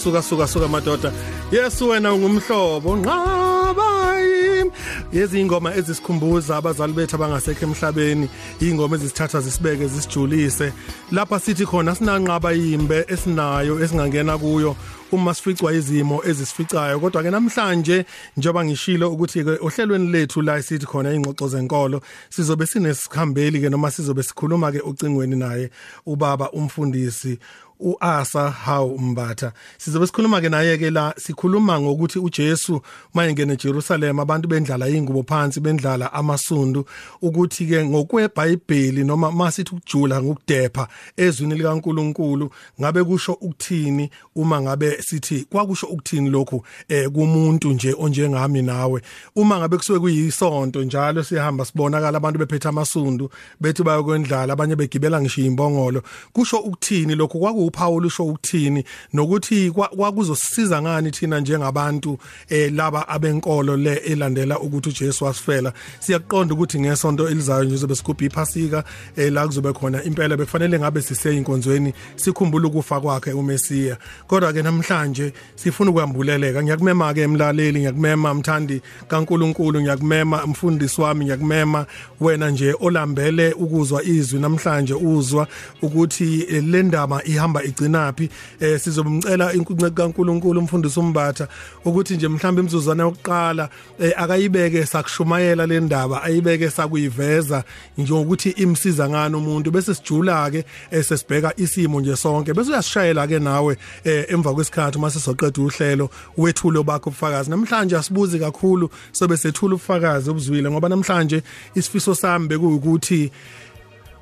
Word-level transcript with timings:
suka 0.00 0.22
suka 0.22 0.46
suka 0.46 0.68
madoda. 0.68 1.12
Yesu 1.52 1.88
wena 1.88 2.14
ungumhlobo 2.14 2.96
nqabayi 2.96 4.70
yezingoma 5.12 5.74
ezisikhumbuza 5.74 6.56
abazali 6.56 6.92
bethu 6.92 7.16
abangasekho 7.16 7.64
emhlabeni. 7.66 8.28
Ingoma 8.60 8.96
ezisithatha 8.96 9.40
zisibeke 9.40 9.86
zisijulise. 9.88 10.72
Lapha 11.12 11.40
sithi 11.40 11.66
khona 11.66 11.94
sinanqaba 11.94 12.52
yimbe 12.52 13.04
esinayo 13.08 13.80
esingangena 13.82 14.38
kuyo 14.38 14.76
uma 15.12 15.34
sificwa 15.34 15.72
izimo 15.72 16.22
ezisificayo. 16.24 17.00
Kodwa 17.00 17.22
ke 17.22 17.30
namhlanje 17.30 18.04
njengoba 18.36 18.64
ngishilo 18.64 19.12
ukuthi 19.12 19.44
ke 19.44 19.58
ohlelweni 19.60 20.12
lethu 20.12 20.42
la 20.42 20.62
sithi 20.62 20.86
khona 20.86 21.12
ingxoxo 21.12 21.48
zenkolo 21.48 22.00
sizobe 22.30 22.66
sinesikhambeli 22.66 23.60
ke 23.60 23.68
noma 23.68 23.90
sizobe 23.90 24.22
sikhuluma 24.22 24.72
ke 24.72 24.80
ucingweni 24.80 25.36
naye 25.36 25.70
ubaba 26.06 26.50
umfundisi. 26.52 27.38
uAsa 27.80 28.50
Hawu 28.50 28.98
Mbatha 28.98 29.52
sizobe 29.78 30.06
sikhuluma 30.06 30.40
ke 30.40 30.48
naye 30.48 30.78
ke 30.78 30.90
la 30.90 31.14
sikhuluma 31.18 31.80
ngokuthi 31.80 32.18
uJesu 32.18 32.80
mayengena 33.14 33.52
eJerusalem 33.52 34.20
abantu 34.20 34.48
bendlala 34.48 34.88
ingubo 34.88 35.22
phansi 35.22 35.60
bendlala 35.60 36.12
amasundu 36.12 36.84
ukuthi 37.22 37.66
ke 37.66 37.84
ngokweBhayibheli 37.84 39.04
noma 39.04 39.32
masithi 39.32 39.74
ukujula 39.74 40.22
ngokudepha 40.22 40.88
ezwini 41.16 41.54
likaNkuluNkulu 41.54 42.50
ngabe 42.80 43.04
kusho 43.04 43.32
ukuthini 43.32 44.10
uma 44.36 44.60
ngabe 44.60 45.02
sithi 45.02 45.46
kwakusho 45.50 45.86
ukuthini 45.86 46.30
lokhu 46.30 46.64
eh 46.88 47.08
kumuntu 47.08 47.72
nje 47.72 47.94
onjengami 47.98 48.62
nawe? 48.62 49.02
Uma 49.36 49.58
ngabe 49.58 49.76
kusuke 49.76 49.98
kuyisonto 50.00 50.82
njalo 50.82 51.24
sihamba 51.24 51.64
sibonakala 51.64 52.16
abantu 52.16 52.38
bephethe 52.38 52.68
amasundu 52.68 53.30
bethi 53.60 53.82
bayokwendlala 53.82 54.52
abanye 54.52 54.76
begibela 54.76 55.20
ngisho 55.20 55.40
imbongolo 55.42 56.02
kusho 56.32 56.58
ukuthini 56.58 57.14
lokhu? 57.14 57.40
Kwaku 57.40 57.69
uPaul 57.70 58.06
usho 58.06 58.24
ukuthini 58.26 58.84
nokuthi 59.12 59.70
kwakuzosisiza 59.70 60.82
ngani 60.82 61.10
thina 61.10 61.40
njengabantu 61.40 62.18
eh 62.48 62.72
laba 62.72 63.08
abenkolo 63.08 63.76
le 63.76 63.94
elandela 63.94 64.58
ukuthi 64.58 64.88
uJesu 64.88 65.24
wasifela? 65.24 65.72
Siyaqonda 66.00 66.54
ukuthi 66.54 66.80
ngesonto 66.80 67.28
elizayo 67.28 67.64
nje 67.64 67.76
zobe 67.76 67.94
sigubha 67.94 68.26
iphasika 68.26 68.84
eh 69.16 69.32
la 69.32 69.46
kuzobe 69.46 69.72
khona 69.72 70.04
impela 70.04 70.36
bekufanele 70.36 70.78
ngabe 70.78 71.02
siseyinkonzweni 71.02 71.94
sikhumbule 72.16 72.66
ukufa 72.66 73.00
kwakhe 73.00 73.32
uMesiya. 73.32 73.96
Kodwa 74.26 74.52
ke 74.52 74.62
namhlanje 74.62 75.32
sifuna 75.54 75.90
ukwambuleleka. 75.90 76.62
Ngiyakumema 76.62 77.14
ke 77.14 77.20
emlaleli 77.20 77.78
ngiyakumema 77.78 78.34
mthandi 78.34 78.82
kaNkuluNkulu 79.08 79.80
ngiyakumema 79.80 80.46
mfundisi 80.46 81.00
wami 81.00 81.24
ngiyakumema 81.24 81.86
wena 82.20 82.50
nje 82.50 82.74
olambele 82.80 83.52
ukuzwa 83.52 84.04
izwi 84.04 84.40
namhlanje 84.40 84.94
uzwa 84.94 85.46
ukuthi 85.82 86.46
le 86.46 86.82
ndaba 86.82 87.24
ihamba 87.24 87.59
ihamba 87.60 87.64
igcinaphi 87.64 88.28
eh 88.60 88.78
sizobumcela 88.78 89.52
inkunce 89.52 89.90
kaNkuluNkulu 89.90 90.60
umfundisi 90.60 91.00
umbatha 91.00 91.48
ukuthi 91.84 92.16
nje 92.16 92.28
mhlawumbe 92.28 92.60
imizuzwana 92.60 93.02
yokuqala 93.02 93.68
eh, 94.00 94.12
akayibeke 94.16 94.86
sakushumayela 94.86 95.66
le 95.66 95.80
ndaba 95.80 96.22
ayibeke 96.22 96.70
sakuyiveza 96.70 97.64
nje 97.98 98.12
ukuthi 98.12 98.50
imsiza 98.50 99.08
ngani 99.08 99.36
umuntu. 99.36 99.70
Bese 99.70 99.94
sijula 99.94 100.50
ke 100.50 100.64
sesibheka 101.02 101.52
isimo 101.56 102.00
nje 102.00 102.16
sonke. 102.16 102.54
Bese 102.54 102.70
uyasishayela 102.70 103.26
ke 103.26 103.38
nawe 103.38 103.76
eh, 104.04 104.26
emva 104.28 104.54
kwesikhathi 104.54 104.98
uma 104.98 105.10
sizoqeda 105.10 105.62
uhlelo 105.62 106.10
wethulo 106.36 106.82
bakho 106.82 107.10
ubufakazi. 107.10 107.50
Namhlanje 107.50 107.96
asibuzi 107.96 108.38
kakhulu 108.38 108.90
sobe 109.12 109.36
sethula 109.36 109.74
ubufakazi 109.74 110.30
obuzwile 110.30 110.70
ngoba 110.70 110.88
namhlanje 110.88 111.42
isifiso 111.74 112.14
sami 112.14 112.48
bekuwukuthi 112.48 113.30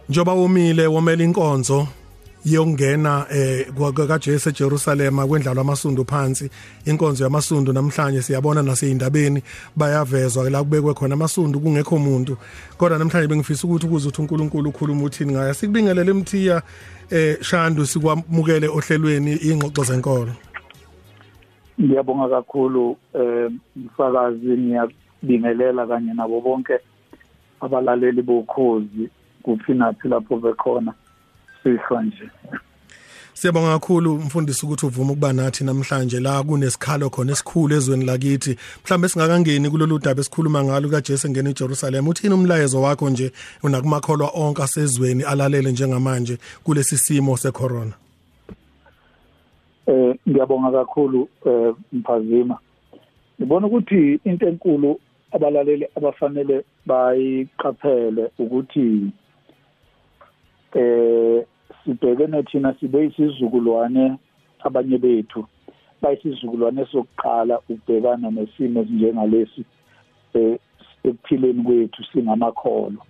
njoba 0.09 0.33
womile 0.33 0.87
womela 0.87 1.25
inkonzo 1.25 1.89
yongena 2.45 3.27
eh 3.31 3.67
kaJesu 3.95 4.49
eJerusalem 4.49 5.29
kwendlala 5.29 5.61
amasundu 5.61 6.05
phansi. 6.05 6.51
Inkonzo 6.87 7.25
yamasundu 7.25 7.73
namhlanje 7.73 8.23
siyabona 8.23 8.63
naseyindabeni 8.63 9.43
bayavezwa 9.77 10.51
la 10.51 10.63
kubekwe 10.63 10.95
khona 10.95 11.15
amasundu 11.15 11.61
kungekho 11.61 11.97
umuntu 11.97 12.37
kodwa 12.79 12.99
namhlanje 12.99 13.29
bengifisa 13.29 13.67
ukuthi 13.67 13.87
ukuze 13.87 14.09
uthi 14.09 14.21
uNkulunkulu 14.21 14.71
ukhuluma 14.71 15.05
uthini 15.05 15.33
ngaya 15.33 15.55
sikubingelele 15.55 16.11
emthiya 16.11 16.63
eh 17.11 17.39
Shandu 17.41 17.87
sikwamukele 17.87 18.69
ohlelweni 18.69 19.37
ingxoxo 19.37 19.85
zenkolo. 19.85 20.33
Ngiyabonga 21.81 22.29
kakhulu 22.29 22.97
eh 23.15 23.51
mfakazi 23.77 24.47
ngiyabingelela 24.47 25.87
kanye 25.87 26.15
nabo 26.15 26.41
bonke 26.41 26.79
abalaleli 27.61 28.23
bokhozi 28.23 29.11
kuphinathi 29.43 30.09
lapho 30.09 30.37
bekhona. 30.37 30.95
Sihlwa 31.69 32.03
nje 32.03 32.31
Siyabonga 33.39 33.79
kakhulu 33.79 34.15
mfundisi 34.15 34.67
ukuthi 34.67 34.87
uvuma 34.87 35.13
ukuba 35.13 35.33
nathi 35.33 35.65
namhlanje 35.65 36.21
la 36.21 36.43
kunesikhalo 36.43 37.11
khona 37.11 37.33
esikhulu 37.33 37.75
ezweni 37.75 38.05
lakithi. 38.05 38.57
Mhlawumbe 38.85 39.09
singakangeni 39.09 39.71
kulolu 39.71 39.99
daba 39.99 40.21
esikhuluma 40.21 40.65
ngalo 40.65 40.89
kaJesu 40.89 41.31
ngene 41.31 41.51
eJerusalem 41.51 42.09
uthini 42.09 42.35
umlayezo 42.35 42.83
wakho 42.83 43.11
nje 43.11 43.33
unakumakholwa 43.63 44.31
onke 44.35 44.63
asezweni 44.63 45.23
alalele 45.23 45.71
njengamanje 45.73 46.39
kulesi 46.65 46.99
simo 46.99 47.37
secorona? 47.37 47.93
Eh 49.87 50.15
ngiyabonga 50.29 50.71
kakhulu 50.71 51.29
eh 51.47 51.75
mphazima. 51.93 52.59
Ngibona 53.41 53.67
ukuthi 53.67 54.21
into 54.25 54.49
enkulu 54.49 55.01
abalaleli 55.33 55.87
abafanele 55.97 56.65
bayiqaphele 56.87 58.31
ukuthi 58.39 59.13
eh 60.75 61.45
sibhekene 61.89 62.43
thina 62.43 62.75
sibe 62.81 63.07
isizukulwane 63.07 64.17
abanye 64.61 64.99
bethu 64.99 65.41
bayisizukulwane 66.03 66.87
sokuqala 66.93 67.59
ukubhekana 67.59 68.31
nesimo 68.31 68.81
esinjengalesi 68.81 69.63
eh 70.35 70.59
ekuphileni 71.09 71.63
kwethu 71.67 72.05
singamakholo 72.13 73.01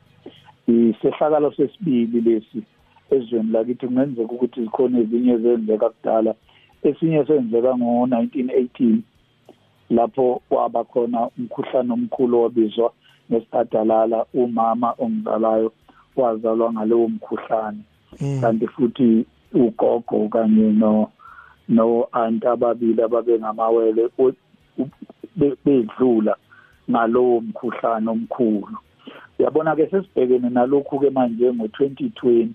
isehlakalo 0.69 1.53
sesibili 1.57 2.21
lesi 2.21 2.63
ezweni 3.11 3.51
lakithi 3.53 3.87
kungenzeka 3.87 4.33
ukuthi 4.35 4.61
zikhona 4.63 4.99
ezinye 5.03 5.33
ezenzeka 5.33 5.89
kudala 5.91 6.33
esinye 6.89 7.25
senzeka 7.27 7.71
ngo-1918 7.79 8.99
lapho 9.91 10.43
kwaba 10.49 10.85
khona 10.85 11.21
umkhuhlane 11.39 11.93
omkhulu 11.93 12.43
wabizwa 12.43 12.89
ngesibhadalala 13.29 14.19
umama 14.35 14.89
ongizalayo 15.03 15.73
wazalwa 16.17 16.73
ngalowo 16.73 17.09
mkhuhlane. 17.09 17.83
Kanti 18.41 18.67
futhi 18.67 19.27
ugogo 19.55 20.29
kanye 20.29 20.73
no 20.73 21.11
no 21.69 22.09
aunt 22.13 22.45
ababili 22.45 23.03
ababengamawele 23.03 24.09
bedlula 25.65 26.37
ngalowo 26.91 27.41
mkhuhlane 27.41 28.11
omkhulu. 28.11 28.77
Uyabona 29.39 29.77
ke 29.77 29.87
sesibhekene 29.87 30.51
nalokhu 30.51 31.01
ke 31.01 31.11
manje 31.11 31.51
ngo2020 31.51 32.49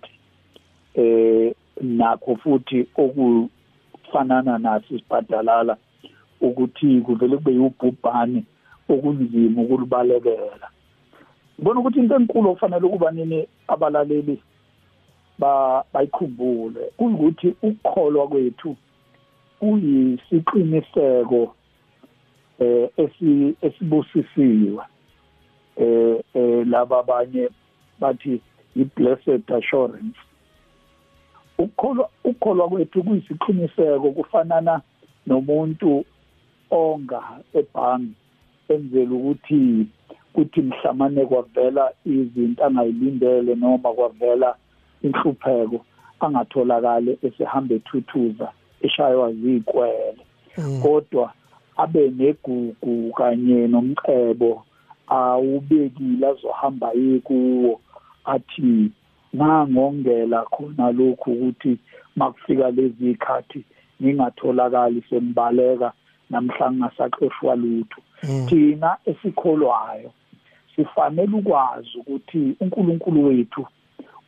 eh 0.95 1.53
nakho 1.81 2.35
futhi 2.35 2.87
okufanana 2.95 4.57
naso 4.57 4.95
isibhadalala 4.95 5.77
ukuthi 6.41 7.01
kuvele 7.01 7.37
kube 7.37 7.51
yubhubhane 7.53 8.43
okunzima 8.89 9.61
ukulubalekela. 9.61 10.67
Ngibona 11.55 11.79
ukuthi 11.79 11.99
into 11.99 12.15
enkulu 12.15 12.49
okufanele 12.49 12.85
ukuba 12.85 13.11
nini 13.11 13.47
abalaleli 13.67 14.41
ba 15.39 15.83
bayikhumbule. 15.93 16.91
Ukuthi 16.99 17.55
ukukholwa 17.61 18.27
kwethu 18.27 18.75
kuyisiqiniseko 19.59 21.55
eh 22.59 22.89
esi 22.97 23.55
esibusisiwe. 23.61 24.83
Eh, 25.77 26.19
eh 26.33 26.67
laba 26.67 26.99
abanye 26.99 27.49
bathi 27.99 28.41
i 28.75 28.83
blessed 28.83 29.51
assurance. 29.51 30.19
Ukukholwa 31.57 32.09
ukukholwa 32.23 32.69
kwethu 32.69 33.03
kuyisiqiniseko 33.03 34.11
kufanana 34.11 34.81
nomuntu 35.27 36.05
onga 36.71 37.21
ebhangi 37.53 38.13
enzela 38.69 39.15
ukuthi 39.15 39.87
kuthi 40.33 40.61
mhlamane 40.61 41.25
kwavela 41.25 41.93
izinto 42.05 42.65
angayilindele 42.65 43.55
noma 43.55 43.93
kwavela 43.93 44.55
inhlupheko 45.03 45.79
angatholakala 46.19 47.11
esehamba 47.23 47.75
ethuthuza 47.75 48.47
eshaywa 48.81 49.33
zikwele 49.33 50.23
mm. 50.57 50.81
kodwa 50.81 51.33
abe 51.77 52.09
negugu 52.09 53.13
kanye 53.17 53.67
nomcebo 53.67 54.63
awubekile 55.07 56.27
azohamba 56.27 56.91
yikuwo 56.91 57.79
athi 58.25 58.91
ngangongela 59.35 60.41
khona 60.53 60.91
lokhu 60.91 61.31
ukuthi 61.31 61.77
makufika 62.15 62.71
lezi 62.71 63.11
ikhathi 63.11 63.63
ngingatholakali 64.01 65.03
sembaleka 65.09 65.93
namhla 66.29 66.71
ngingasaxoshwa 66.71 67.55
lutho 67.55 68.01
mm. 68.23 68.45
thina 68.49 68.97
esikholwayo 69.05 70.11
sifanele 70.75 71.37
ukwazi 71.37 71.97
ukuthi 71.97 72.55
uNkulunkulu 72.59 73.25
wethu 73.25 73.67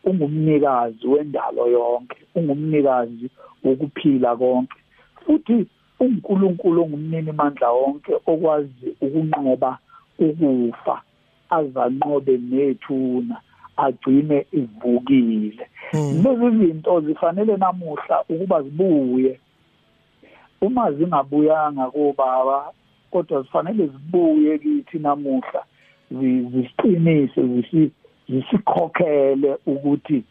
ungumnikazi 0.05 1.07
wendalo 1.07 1.67
yonke 1.67 2.17
ungumnikazi 2.35 3.29
wokuphila 3.63 4.35
konke 4.35 4.77
futhi 5.25 5.65
uNkulunkulu 5.99 6.81
ongumnini 6.83 7.31
mandla 7.31 7.71
wonke 7.71 8.13
okwazi 8.25 8.87
ukunqoba 9.01 9.77
ukufa 10.19 11.01
azanqobe 11.49 12.37
nethuna 12.37 13.37
agcine 13.77 14.45
ivukile 14.51 15.67
hmm. 15.91 16.23
lezi 16.23 16.57
zinto 16.57 17.01
zifanele 17.01 17.57
namuhla 17.57 18.23
ukuba 18.29 18.63
zibuye 18.63 19.39
uma 20.61 20.91
zingabuyanga 20.91 21.91
kobaba 21.91 22.71
kodwa 23.11 23.41
zifanele 23.41 23.87
zibuye 23.87 24.57
kithi 24.59 24.99
namuhla 24.99 25.63
zisiqinise 26.11 27.41
zisikhokhele 28.29 29.57
ukuthi 29.65 30.23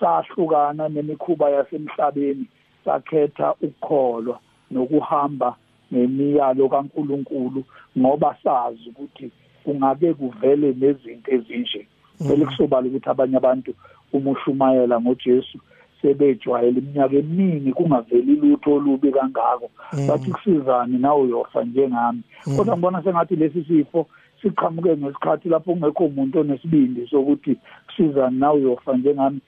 sahlukana 0.00 0.88
nemikhuba 0.88 1.50
yasemhlabeni 1.50 2.46
sakhetha 2.84 3.54
ukukholwa 3.60 4.38
nokuhamba 4.70 5.56
nemiyalo 5.90 6.68
kaNkuluNkulu 6.68 7.64
ngoba 7.98 8.36
sazi 8.44 8.88
ukuthi 8.88 9.30
kungake 9.64 10.14
kuvele 10.14 10.72
nezinto 10.80 11.30
ezinje. 11.30 11.86
Vele 12.20 12.44
kusobala 12.46 12.86
ukuthi 12.88 13.10
abanye 13.10 13.36
abantu 13.36 13.74
uma 14.12 14.30
ushumayela 14.30 15.00
ngoJesu 15.00 15.58
sebejwayele 16.02 16.78
iminyaka 16.78 17.16
eminingi 17.16 17.72
kungaveli 17.72 18.36
lutho 18.36 18.72
olubi 18.74 19.12
kangako. 19.12 19.70
Bathi 20.08 20.30
kusizani 20.30 20.98
nawe 20.98 21.22
uyofa 21.22 21.64
njengami 21.64 22.22
mm. 22.46 22.56
kodwa 22.56 22.76
ngibona 22.76 23.02
sengathi 23.02 23.36
lesi 23.36 23.64
sifo 23.64 24.06
siqhamuke 24.42 24.96
ngesikhathi 24.96 25.48
lapho 25.48 25.72
kungekho 25.72 26.04
umuntu 26.04 26.40
onesibindi 26.40 27.06
sokuthi 27.10 27.56
kusizani 27.86 28.38
nawe 28.38 28.58
uyofa 28.58 28.96
njengami. 28.96 29.40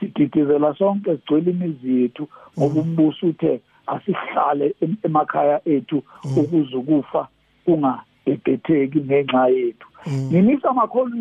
Sididizela 0.00 0.74
sonke 0.74 1.16
sigcwele 1.16 1.50
imizi 1.50 2.02
yethu 2.02 2.28
ngoba 2.58 2.80
umbuso 2.80 3.26
uthe 3.26 3.60
asihlale 3.86 4.74
emakhaya 5.04 5.60
ethu 5.68 6.02
ukuze 6.36 6.76
ukufa 6.76 7.28
kungabhebhetheki 7.64 8.98
ngenxa 9.00 9.48
yethu. 9.48 9.88
Nginisa 10.08 10.68
amakholwa 10.70 11.18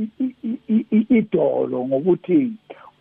idolo 1.09 1.85
ngokuthi 1.87 2.51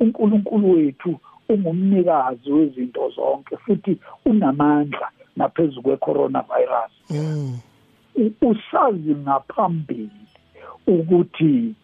uNkulunkulu 0.00 0.70
wethu 0.70 1.20
ungumnikazi 1.48 2.52
wezinto 2.52 3.10
zonke 3.10 3.56
futhi 3.56 3.98
unamandla 4.24 5.08
naphezu 5.36 5.82
kwe-coronavirus. 5.82 6.92
Mm. 7.10 7.58
Usazi 8.42 9.14
ngaphambili 9.14 10.10
ukuthi 10.86 11.74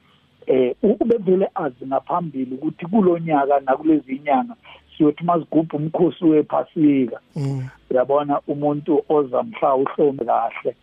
eh 0.47 0.77
ubevele 0.83 1.49
azi 1.55 1.87
ngaphambili 1.87 2.55
ukuthi 2.55 2.87
kulonyaka 2.87 3.61
nakulezi 3.61 4.17
inyanga 4.17 4.55
siyothi 4.97 5.25
masigubha 5.25 5.77
umkhosi 5.77 6.25
wephasika 6.25 7.21
mm. 7.37 7.69
uyabona 7.91 8.41
umuntu 8.47 9.03
oza 9.09 9.43
mhla 9.43 9.75
uhlome 9.75 10.25
kahle 10.25 10.77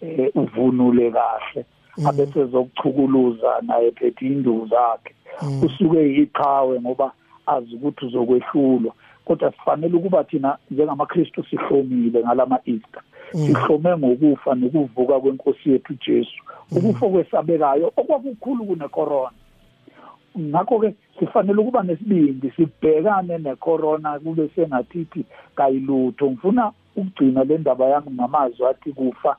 eh 0.00 0.30
uvunule 0.34 1.10
kahle 1.10 1.64
mm. 1.98 2.06
abese 2.06 2.44
zokuchukuluza 2.44 3.62
naye 3.62 3.90
phethe 3.90 4.26
induku 4.26 4.66
zakhe 4.66 5.14
usuke 5.64 5.98
yiqhawe 5.98 6.80
ngoba 6.80 7.12
azi 7.46 7.74
ukuthi 7.74 8.06
uzokwehlulwa 8.06 8.94
kodwa 9.24 9.52
sifanele 9.52 9.96
ukuba 9.96 10.24
thina 10.24 10.58
njengamaKristu 10.70 11.44
sihlomile 11.44 12.20
ngalama 12.20 12.58
Easter 12.66 13.02
mm. 13.34 13.46
sihlome 13.46 13.96
ngokufa 13.96 14.54
nokuvuka 14.54 15.20
kwenkosi 15.20 15.70
yethu 15.70 15.94
Jesu. 16.06 16.42
Mm. 16.72 16.78
ukufa 16.78 17.08
kwesabekayo 17.08 17.92
okwakukhulu 17.96 18.64
kune 18.64 18.88
corona 18.88 19.30
ngakho 20.38 20.78
ke 20.78 20.94
sifanele 21.18 21.60
ukuba 21.60 21.82
nesibindi 21.82 22.50
sibhekane 22.50 23.38
necorona 23.38 24.18
kube 24.18 24.48
sengathithi 24.54 25.24
kayilutho. 25.56 26.30
Ngifuna 26.30 26.72
ukugcina 26.96 27.44
le 27.44 27.58
ndaba 27.58 27.84
yami 27.86 28.10
ngamazwi 28.10 28.66
athi 28.66 28.92
kufa 28.92 29.36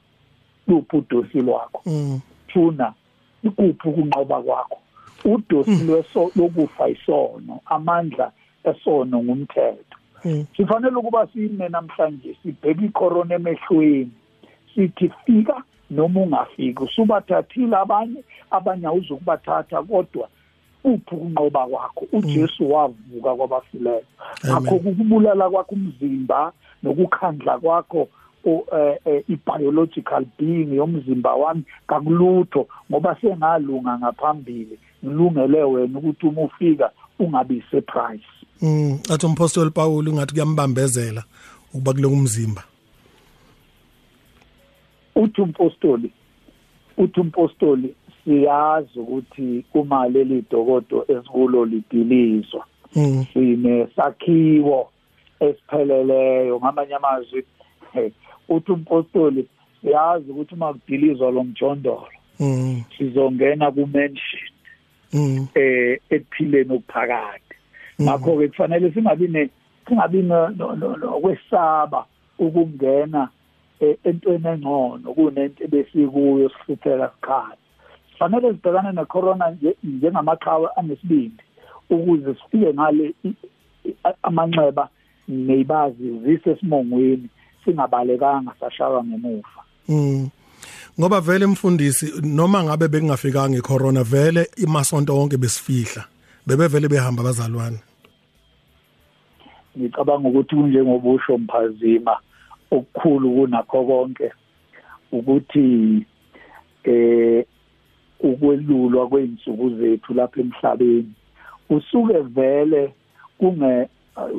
luphi 0.67 0.97
udosi 0.97 1.41
lwakho? 1.41 1.81
Mm. 1.85 2.19
thuna 2.47 2.93
ikuphi 3.43 3.87
ukunqoba 3.89 4.41
kwakho? 4.41 4.77
Udosi 5.25 5.83
lweso 5.83 6.31
lokufa 6.35 6.89
isono 6.89 7.59
amandla 7.65 8.31
esono 8.69 9.23
ngumthetho. 9.23 9.97
Hmm. 10.23 10.45
sifanele 10.57 10.95
ukuba 10.95 11.27
sime 11.27 11.69
namhlanje 11.69 12.35
sibheke 12.43 12.85
icorona 12.85 13.35
emehlweni 13.35 14.11
sithi 14.75 15.11
fika 15.25 15.63
noma 15.89 16.21
ungafiki 16.21 16.83
usubathathile 16.83 17.75
abanye 17.77 18.23
abanye 18.51 18.87
awuzokubathatha 18.87 19.83
kodwa 19.83 20.27
uphi 20.83 21.15
ukunqoba 21.15 21.67
kwakho? 21.67 22.05
uJesu 22.13 22.63
hmm. 22.63 22.71
wavuka 22.71 23.35
kwabafileyo. 23.35 24.03
Akho 24.55 24.75
ukubulala 24.75 25.49
kwakho 25.49 25.75
umzimba 25.75 26.51
nokukhandla 26.83 27.59
kwakho 27.59 28.07
eh, 28.45 28.97
eh, 29.05 29.23
i-biological 29.29 30.25
being 30.37 30.75
yomzimba 30.75 31.33
wami 31.33 31.63
kakulutho 31.87 32.67
ngoba 32.91 33.17
sengalunga 33.21 33.97
ngaphambili. 33.97 34.79
Ngilungele 35.05 35.63
wena 35.63 35.99
ukuthi 35.99 36.27
uma 36.27 36.41
ufika 36.41 36.91
ungabi 37.19 37.63
surprise 37.71 38.25
mm 38.61 38.99
athi 39.09 39.25
umpostoli 39.25 39.71
Paul 39.71 40.09
ungathi 40.09 40.33
kuyambambezela 40.33 41.23
ukuba 41.73 41.93
kule 41.93 42.07
umzimba 42.07 42.63
uthi 45.15 45.41
umpostoli 45.41 46.11
uthi 46.97 47.19
umpostoli 47.19 47.95
siyazi 48.23 48.99
ukuthi 48.99 49.65
uma 49.73 50.07
leli 50.07 50.43
dokodo 50.51 51.05
esikulo 51.07 51.65
lidilizwa 51.65 52.65
mm. 52.95 53.25
sine 53.33 53.87
sakhiwo 53.95 54.89
esipheleleyo 55.39 56.59
ngamanye 56.59 56.95
amazwi 56.95 57.45
uthi 58.49 58.71
umpostoli 58.71 59.47
siyazi 59.81 60.31
ukuthi 60.31 60.53
uma 60.53 60.73
kudilizwa 60.73 61.31
lo 61.31 61.43
mjondolo 61.43 62.07
mm. 62.39 62.83
sizongena 62.97 63.71
ku 63.71 63.87
mansion 63.87 64.55
Mm. 65.13 65.47
eh 65.55 65.99
ekuphileni 66.09 66.73
okuphakade 66.73 67.39
mm. 67.39 67.44
Ngakho 68.01 68.37
ke 68.37 68.47
kufanele 68.47 68.91
singabi 68.91 69.27
ne 69.27 69.49
singabi 69.87 70.21
nokwesaba 70.21 72.05
ukungena 72.39 73.29
eh, 73.79 73.97
entweni 74.03 74.47
engcono 74.47 75.13
kunento 75.13 75.63
ebesikuyo 75.63 76.49
sihlupheka 76.49 77.11
sikhala 77.15 77.57
fanele 78.19 78.51
sibhekane 78.53 78.91
necorona 78.91 79.57
njengamaqhawe 79.83 80.67
anesibindi 80.75 81.43
ukuze 81.89 82.35
sifike 82.35 82.73
ngale 82.73 83.13
amanxeba 84.23 84.89
neyibazi 85.27 86.19
zisesimongweni 86.25 87.29
singabalekanga 87.65 88.51
sashaywa 88.59 89.03
ngemuva. 89.03 89.61
Mm. 89.89 90.29
Ngoba 90.99 91.21
vele 91.21 91.45
mfundisi 91.45 92.13
noma 92.23 92.63
ngabe 92.63 92.87
bekungafikanga 92.87 93.57
icorona 93.57 94.03
vele 94.03 94.49
imasonto 94.57 95.15
wonke 95.17 95.37
besifihla. 95.37 96.03
Bebevele 96.47 96.87
behamba 96.87 97.21
abazalwane. 97.21 97.79
Ngicabanga 99.77 100.29
ukuthi 100.29 100.55
kunjengobusho 100.55 101.37
mphazima 101.37 102.17
okukhulu 102.71 103.31
kunakho 103.35 103.83
konke 103.83 104.31
ukuthi 105.11 106.05
eh 106.83 107.45
ukwelulwa 108.19 109.07
kweinsuku 109.07 109.69
zethu 109.69 110.13
lapha 110.13 110.41
emhlabeni 110.41 111.13
usuke 111.69 112.19
vele 112.19 112.93
kunge 113.37 113.89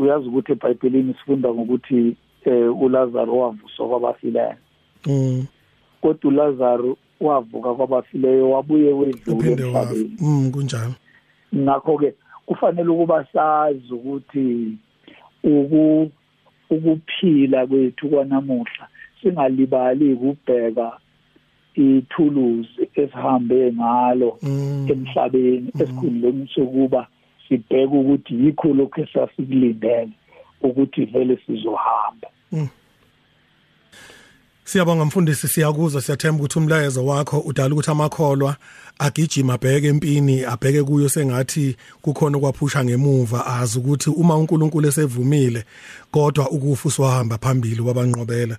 uyazi 0.00 0.28
ukuthi 0.28 0.52
eBhayibhelini 0.52 1.14
sifunda 1.14 1.48
ngokuthi 1.54 2.16
eh 2.44 2.82
uLazaro 2.82 3.38
wavuswa 3.38 3.88
kwabafileyo. 3.88 4.54
Mm. 5.06 5.46
Kodwa 6.00 6.30
uLazaro 6.30 6.96
wavuka 7.20 7.74
kwabafileyo 7.74 8.50
wabuye 8.50 8.92
wedlula 8.92 9.46
emhlabeni. 9.46 10.16
Mm 10.20 10.50
kunjalo. 10.50 10.94
Ngakho 11.56 11.98
ke 11.98 12.14
kufanele 12.46 12.88
ukuba 12.88 13.26
sazi 13.32 13.92
ukuthi 13.94 14.78
uku 15.44 16.10
ukuphila 16.70 17.66
kwethu 17.66 18.08
kwanamuhla 18.08 18.88
singalibali 19.22 20.12
ukubheka 20.12 20.92
ithuluzi 21.74 22.88
esihambe 22.94 23.72
ngalo 23.72 24.38
mm. 24.42 24.86
emhlabeni 24.90 25.70
mm. 25.74 25.82
esikhundleni 25.82 26.48
sokuba 26.54 27.06
sibheke 27.48 27.96
ukuthi 27.96 28.34
yikho 28.44 28.68
lokho 28.68 29.00
esasikulindele 29.00 30.12
ukuthi 30.60 31.04
vele 31.04 31.38
sizohamba 31.46 32.28
mm. 32.52 32.68
Siyabonga 34.64 35.04
mfundisi 35.04 35.48
siyakuzwa 35.48 36.00
siyathemba 36.02 36.38
ukuthi 36.38 36.58
umlayezo 36.58 37.06
wakho 37.06 37.38
udala 37.40 37.74
ukuthi 37.74 37.90
amakholwa 37.90 38.56
agijima 38.98 39.54
abheke 39.54 39.86
empini 39.86 40.44
abheke 40.44 40.82
kuyo 40.82 41.08
sengathi 41.08 41.76
kukhona 42.02 42.38
okwaphusha 42.38 42.84
ngemuva 42.84 43.46
azi 43.46 43.78
ukuthi 43.78 44.10
uma 44.10 44.36
uNkulunkulu 44.36 44.88
esevumile 44.88 45.64
kodwa 46.10 46.50
ukufa 46.50 46.88
uswahamba 46.88 47.38
phambili 47.38 47.80
wabanqobela 47.80 48.56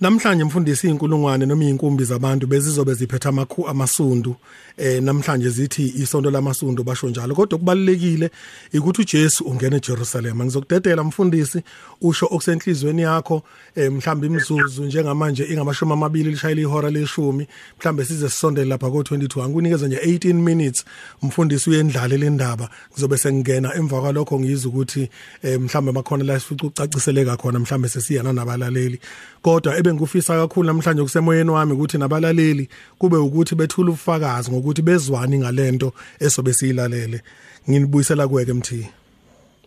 namhlanje 0.00 0.44
mfundisi 0.44 0.88
inkulungwane 0.88 1.46
noma 1.46 1.64
inkumbi 1.64 2.04
zabantu 2.04 2.46
bezizobe 2.46 2.94
ziphethe 2.94 3.28
amakhu 3.28 3.68
amasundu. 3.68 4.36
Eh 4.76 5.02
namhlanje 5.02 5.50
zithi 5.50 5.92
isonto 5.96 6.30
lamasundu 6.30 6.84
basho 6.84 7.08
njalo. 7.08 7.34
Kodwa 7.34 7.58
kubalekile 7.58 8.30
ukuthi 8.74 9.00
uJesu 9.02 9.44
ungena 9.44 9.76
eJerusalem. 9.76 10.42
Ngizokudedela 10.42 11.04
mfundisi 11.04 11.62
usho 12.00 12.26
okusenhlizweni 12.26 13.02
yakho. 13.02 13.42
Eh 13.76 13.92
mhlawumbe 13.92 14.26
imizuzu 14.26 14.84
njengamanje 14.84 15.44
ingamashumi 15.44 15.92
amabili 15.92 16.30
lishayile 16.30 16.62
ihora 16.62 16.90
leshumi. 16.90 17.46
Mhlawumbe 17.78 18.04
size 18.04 18.28
sisondele 18.28 18.68
lapha 18.68 18.90
ko 18.90 19.02
22 19.02 19.42
angikunikeza 19.44 19.86
nje 19.86 19.96
18 19.96 20.32
minutes. 20.32 20.84
Mfundisi 21.22 21.70
uyendlala 21.70 22.16
le 22.16 22.30
ndaba. 22.30 22.70
Ngizobe 22.92 23.18
sengena. 23.18 23.74
Emva 23.74 24.00
kwalokho 24.00 24.40
ngizwe 24.40 24.68
ukuthi 24.68 25.08
eh 25.42 25.60
mhlawumbe 25.60 25.92
bakhona 25.92 26.24
la 26.24 26.40
sifica 26.40 26.64
ucaciseleka 26.66 27.36
khona 27.36 27.58
mhlawumbe 27.58 27.88
sesiyana 27.88 28.32
nabalaleli. 28.32 29.00
Kodwa 29.42 29.76
ebe 29.90 29.98
ngufisa 29.98 30.36
kakhulu 30.36 30.66
namhlanje 30.66 31.02
kusemoyeni 31.02 31.50
wami 31.50 31.72
ukuthi 31.72 31.98
nabalaleli 31.98 32.68
kube 32.98 33.16
ukuthi 33.16 33.54
bethula 33.54 33.88
ubufakazi 33.88 34.52
ngokuthi 34.52 34.82
bezwani 34.82 35.38
ngalento 35.38 35.92
esobe 36.20 36.52
siyilalele. 36.52 37.20
Nginibuyisela 37.68 38.28
kuweke 38.28 38.52
mthi 38.52 38.88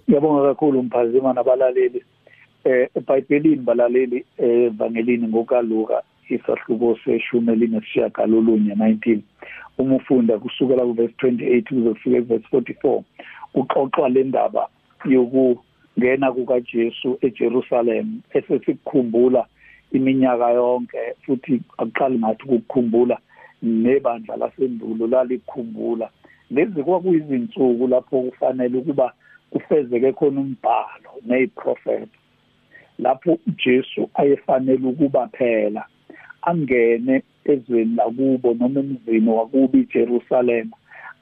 Ngiyabonga 0.10 0.44
kakhulu 0.44 0.84
mphazima 0.84 1.34
nabalaleli. 1.34 2.03
Eh 2.63 2.89
eBhayibhelini 2.96 3.56
balaleli 3.56 4.25
evangelini 4.38 5.27
ngokaLuka 5.27 6.01
isahluko 6.30 6.98
seshumi 7.06 7.53
elinesishiyagalolunye 7.53 8.74
19 8.74 9.20
uma 9.77 9.96
ufunda 9.96 10.38
kusukela 10.39 10.86
kuverse 10.86 11.13
28 11.22 11.63
kuze 11.63 11.89
kufike 11.89 12.22
kuverse 12.22 12.48
44 12.51 13.01
kuxoxwa 13.53 14.10
le 14.10 14.24
ndaba 14.24 14.68
yokungena 15.06 16.32
kukaJesu 16.32 17.18
eJerusalem 17.22 18.22
esesikukhumbula 18.34 19.46
iminyaka 19.93 20.50
yonke 20.51 20.97
futhi 21.25 21.62
akuqali 21.77 22.19
ngathi 22.19 22.43
ukukhumbula 22.45 23.17
nebandla 23.63 24.35
lasendulo 24.35 25.07
lalikhumbula. 25.07 26.09
Lezi 26.51 26.83
kwakuyizinsuku 26.83 27.88
lapho 27.88 28.21
kufanele 28.21 28.77
ukuba 28.77 29.13
kufezeke 29.51 30.12
khona 30.12 30.41
umbhalo 30.41 31.12
neziprofeti 31.25 32.19
lapho 33.00 33.39
uJesu 33.47 34.09
ayefanele 34.13 34.88
ukuba 34.88 35.27
phela 35.27 35.85
angene 36.41 37.23
ezweni 37.45 37.95
lakubo 37.95 38.53
noma 38.53 38.79
emzini 38.79 39.29
wakubo 39.29 39.77
iJerusalem 39.77 40.69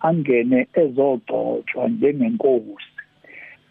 angene 0.02 0.68
ezogcotshwa 0.74 1.88
njengenkosi. 1.88 2.92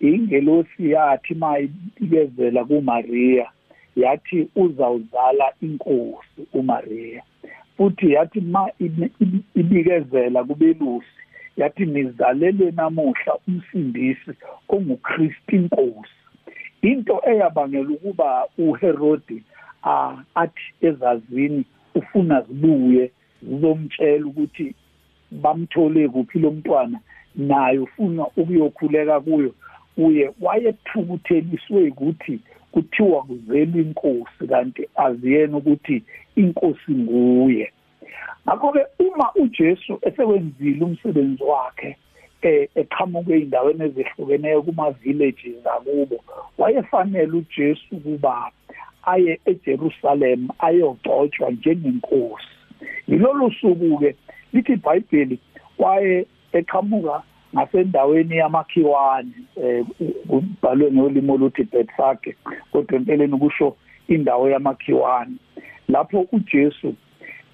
Ingelosi 0.01 0.91
yathi 0.91 1.35
mayikezela 1.35 2.65
kuMaria 2.65 3.47
yathi 3.97 4.49
uzawuzala 4.57 5.53
inkosi 5.63 6.41
uMaria 6.55 7.23
futhi 7.77 8.13
yathi 8.13 8.41
ma 8.41 8.71
ibikezela 9.55 10.45
kubelusi 10.45 11.07
yathi 11.57 11.87
nizalele 11.87 12.71
namuhla 12.71 13.33
umsindisi 13.49 14.31
onguKristu 14.69 15.57
inkosi. 15.57 16.17
Into 16.83 17.21
eyabangela 17.31 17.89
ukuba 17.89 18.45
uHerodi 18.59 19.43
athi 20.35 20.67
ezazini 20.81 21.65
ufuna 21.95 22.41
zibuye 22.41 23.11
zizomtshela 23.43 24.27
ukuthi 24.27 24.75
bamthole 25.31 26.09
kuphi 26.09 26.39
lo 26.39 26.51
mntwana 26.51 26.99
naye 27.37 27.79
ufuna 27.79 28.27
ukuyokhuleka 28.37 29.21
kuyo 29.21 29.55
uye 29.97 30.33
wayethukutheliswe 30.41 31.89
ukuthi 31.89 32.41
kuthiwa 32.73 33.23
kuzela 33.23 33.79
inkosi 33.79 34.47
kanti 34.49 34.83
aziyena 34.97 35.57
ukuthi 35.57 36.03
inkosi 36.37 36.93
nguye. 36.93 37.73
Ngakho-ke 38.47 38.83
uma 38.99 39.31
ujesu 39.35 39.99
esekwenzile 40.03 40.85
umsebenzi 40.85 41.43
wakhe 41.43 41.97
eh 42.43 42.69
eqhamuke 42.75 43.33
ey'ndaweni 43.35 43.85
ezehlukeneyo 43.85 44.63
kuma-villages 44.63 45.67
akubo 45.67 46.17
wayefanele 46.59 47.33
ujesu 47.37 47.87
ukuba 47.97 48.51
aye 49.03 49.41
ejerusalem 49.45 50.49
ayogcotshwa 50.59 51.51
njengenkosi. 51.51 52.49
Yilolu 53.09 53.51
suku-ke 53.61 54.17
lithi 54.53 54.73
ibhayibheli 54.73 55.39
waye 55.79 56.27
eqhamuka 56.53 57.23
ngasendaweni 57.55 58.37
yamakhiwane 58.37 59.33
eh 59.63 59.85
kubhalwe 60.29 60.93
ngolimo 60.93 61.35
oluthi 61.35 61.65
Bethfage 61.65 62.37
kodwa 62.73 62.97
empeleni 62.97 63.39
kusho 63.39 63.77
indawo 64.09 64.51
yamakhiwane. 64.51 65.37
Lapho 65.89 66.27
uJesu 66.33 66.95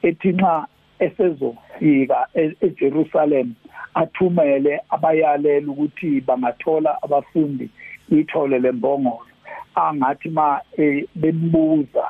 ethi 0.03 0.33
nxa 0.33 0.67
esezofika 0.99 2.29
e-, 2.35 2.57
eJerusalem 2.61 3.55
athumele 3.95 4.81
abayalela 4.91 5.69
ukuthi 5.73 6.21
bangathola 6.21 7.03
abafundi 7.03 7.71
ithole 8.11 8.59
lembongolo 8.59 9.27
angathi 9.75 10.29
ma 10.29 10.61
e, 10.79 11.09
bembuza 11.15 12.05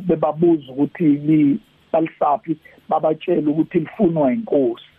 bebabuza 0.00 0.72
ukuthi 0.72 1.04
li 1.04 1.58
balisaphi 1.92 2.56
babatshela 2.88 3.50
ukuthi 3.50 3.78
lifunwa 3.78 4.32
inkosi 4.32 4.91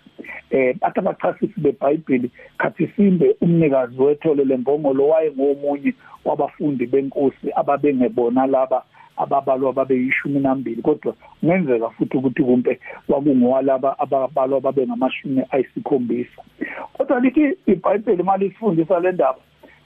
eh 0.52 0.76
bathi 0.82 1.00
abachasisi 1.00 1.60
beBhayibheli 1.60 2.32
khathi 2.58 2.88
simbe 2.96 3.36
umnikazi 3.42 4.02
wethole 4.02 4.44
lembongolo 4.44 5.08
waye 5.08 5.32
ngomunye 5.32 5.94
wabafundi 6.26 6.86
benkosi 6.86 7.48
ababengebona 7.56 8.46
laba 8.48 8.84
ababalwa 9.18 9.74
babe 9.74 9.96
yishumi 9.96 10.40
nambili. 10.40 10.82
Kodwa 10.82 11.14
kungenzeka 11.40 11.90
futhi 11.90 12.18
ukuthi 12.18 12.44
kumpe 12.44 12.80
kwakungowalaba 13.08 14.00
ababalwa 14.00 14.62
babe 14.62 14.88
ngamashumi 14.88 15.44
ayisikhombisa. 15.52 16.42
Kodwa 16.94 17.20
lithi 17.20 17.58
iBhayibheli 17.68 18.24
mali 18.24 18.50
sifundisa 18.50 19.00
le 19.00 19.12
ndaba 19.12 19.40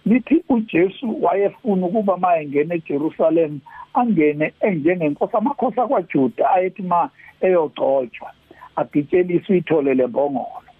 lithi 0.06 0.44
uJesu 0.50 1.24
wayefuna 1.24 1.86
ukuba 1.86 2.18
mayengena 2.18 2.76
eJerusalem 2.76 3.60
angene 3.94 4.54
enjengenkosi 4.62 5.38
amakhosi 5.38 5.80
akwaJuda 5.80 6.52
ayethi 6.52 6.82
ma 6.82 7.10
eyogcotshwa. 7.42 8.32
Agitsheliswe 8.82 9.58
ithole 9.58 9.94
lembongolo 9.94 10.72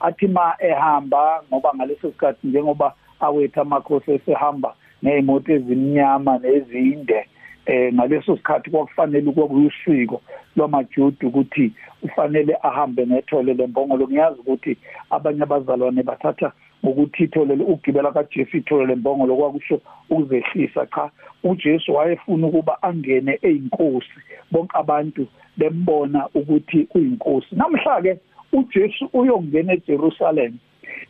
athi 0.00 0.26
ma 0.28 0.54
ehamba 0.58 1.42
ngoba 1.48 1.70
ngaleso 1.76 2.10
sikhathi 2.10 2.46
njengoba 2.46 2.94
awethu 3.20 3.60
amakhosi 3.60 4.10
esehamba 4.12 4.74
nezimoto 5.02 5.52
ezimnyama 5.52 6.38
nezinde 6.38 7.20
eh 7.66 7.92
ngaleso 7.94 8.36
sikhathi 8.36 8.70
kwakufanele 8.70 9.28
ukuyusiko 9.30 10.22
lwamajuda 10.56 11.26
ukuthi 11.26 11.72
ufanele 12.02 12.56
ahambe 12.62 13.04
nethole 13.04 13.54
lembongolo 13.54 14.08
ngiyazi 14.08 14.40
ukuthi 14.40 14.76
abanye 15.10 15.42
abazalwane 15.42 16.02
bathatha 16.02 16.52
ukuthi 16.82 17.24
ithole 17.24 17.54
ugibela 17.54 18.12
kaJesu 18.12 18.56
ithole 18.56 18.86
lembongolo 18.86 19.36
kwakusho 19.36 19.80
ukuzehlisa 20.10 20.86
cha. 20.86 21.10
uJesu 21.44 21.94
wayefuna 21.94 22.46
ukuba 22.46 22.82
angene 22.82 23.38
eyinkosi. 23.42 24.18
Bonke 24.50 24.76
abantu 24.78 25.26
bembona 25.56 26.28
ukuthi 26.34 26.88
uyinkosi 26.94 27.54
namhla 27.56 28.02
ke 28.02 28.18
uJesu 28.52 29.10
uyongena 29.12 29.72
eJerusalem. 29.72 30.58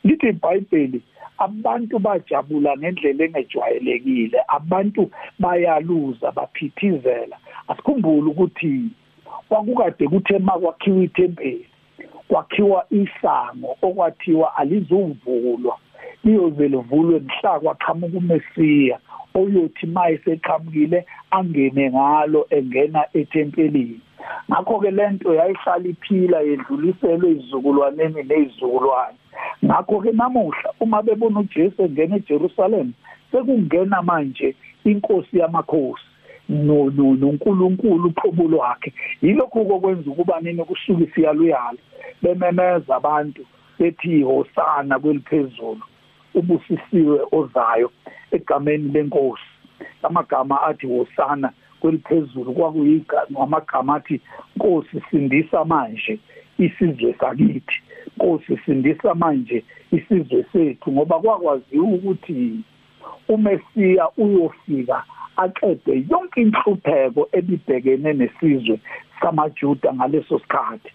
Lithi 0.05 0.29
iBhayibheli 0.29 1.03
abantu 1.39 1.99
bajabula 1.99 2.77
ngendlela 2.77 3.25
engejwayelekile. 3.25 4.39
Abantu 4.49 5.11
bayaluza 5.39 6.31
baphithizela. 6.33 7.37
Asikhumbule 7.69 8.31
ukuthi 8.31 8.91
kwakukade 9.49 10.09
kuthe 10.09 10.39
makwakhiwa 10.39 11.05
ithempeli 11.05 11.70
kwakhiwa 12.31 12.87
isango 12.91 13.77
okwathiwa 13.83 14.57
alizuvulwa 14.57 15.77
liyoze 16.25 16.69
livulwe 16.69 17.21
mhla 17.21 17.61
kwaqhamuka 17.61 18.19
umesiya 18.19 18.99
oyothi 19.35 19.87
mayeseqhamukile 19.87 21.07
angene 21.31 21.91
ngalo 21.91 22.47
engena 22.51 23.03
ethempelini. 23.19 24.01
Ngakho-ke 24.51 24.91
le 24.91 25.11
nto 25.11 25.35
yayihlala 25.35 25.89
iphila 25.93 26.39
yedluliselwe 26.49 27.31
izizukulwaneni 27.31 28.23
nezizukulwane. 28.23 29.19
Ngakho-ke 29.65 30.13
namuhla 30.13 30.69
uma 30.81 31.03
bebona 31.03 31.41
ujesu 31.41 31.83
engena 31.83 32.17
ejerusalem 32.17 32.93
sekungena 33.31 34.03
manje 34.03 34.55
inkosi 34.85 35.39
yamakhosi. 35.39 36.10
noNkulunkulu 36.51 38.09
uqobo 38.09 38.49
lwakhe. 38.49 38.93
Yilokho 39.23 39.65
kokwenza 39.65 40.11
ukuba 40.11 40.41
nini 40.41 40.65
kusuka 40.65 41.05
isiyaluyalo 41.05 41.79
bememeza 42.23 42.97
abantu 42.97 43.43
bethi 43.79 44.23
hosana 44.23 44.99
kweliphezulu 44.99 45.83
ubusisiwe 46.35 47.21
ozayo 47.33 47.91
egameni 48.33 48.89
lenkosi. 48.93 49.43
Amagama 50.03 50.63
athi 50.63 50.87
hosana 50.87 51.53
kweliphezulu 51.81 52.53
kwakuyigama 52.53 53.63
athi 53.95 54.21
Nkosi 54.57 55.03
sindisa 55.11 55.65
manje 55.65 56.19
isizwe 56.59 57.15
sakithi. 57.21 57.83
Nkosi 58.17 58.59
sindisa 58.67 59.15
manje 59.15 59.65
isizwe 59.93 60.45
sethu 60.53 60.93
ngoba 60.93 61.19
kwakwaziwa 61.21 61.85
ukuthi 61.89 62.61
uMesiya 63.29 64.09
uyofika 64.17 65.05
aqede 65.45 65.95
yonke 66.11 66.41
inhlupheko 66.43 67.29
ebibhekene 67.39 68.13
nesizwe 68.13 68.77
samaJuda 69.21 69.95
ngaleso 69.95 70.39
sikhathi. 70.39 70.91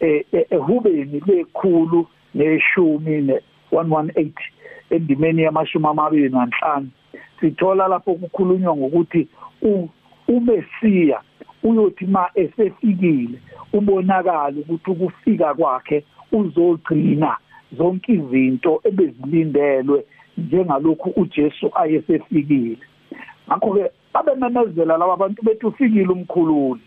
Eh 0.00 0.24
ehubeni 0.50 1.20
lekhulu 1.26 2.06
neshumi 2.34 3.14
ne118 3.28 4.30
endimeni 4.90 5.42
yamashumi 5.42 5.86
amabili 5.86 6.28
nanhlanu 6.28 6.90
sithola 7.40 7.88
lapho 7.88 8.14
kukhulunywa 8.14 8.76
ngokuthi 8.76 9.28
uMesiya 10.28 11.20
uyothi 11.62 12.06
ma 12.06 12.30
esefikile 12.34 13.38
ubonakala 13.72 14.56
ukuthi 14.60 14.90
ukufika 14.90 15.54
kwakhe 15.54 16.04
uzogcina 16.32 17.36
zonke 17.76 18.12
izinto 18.12 18.80
ebezilindelwe 18.84 20.04
njengalokhu 20.38 21.10
uJesu 21.20 21.70
ayesefikile. 21.74 22.78
Ngakho 23.48 23.74
ke 23.74 23.90
babememezela 24.12 24.96
laba 24.98 25.16
bantu 25.16 25.42
bethu 25.42 25.68
ufikile 25.68 26.08
umkhululi. 26.08 26.80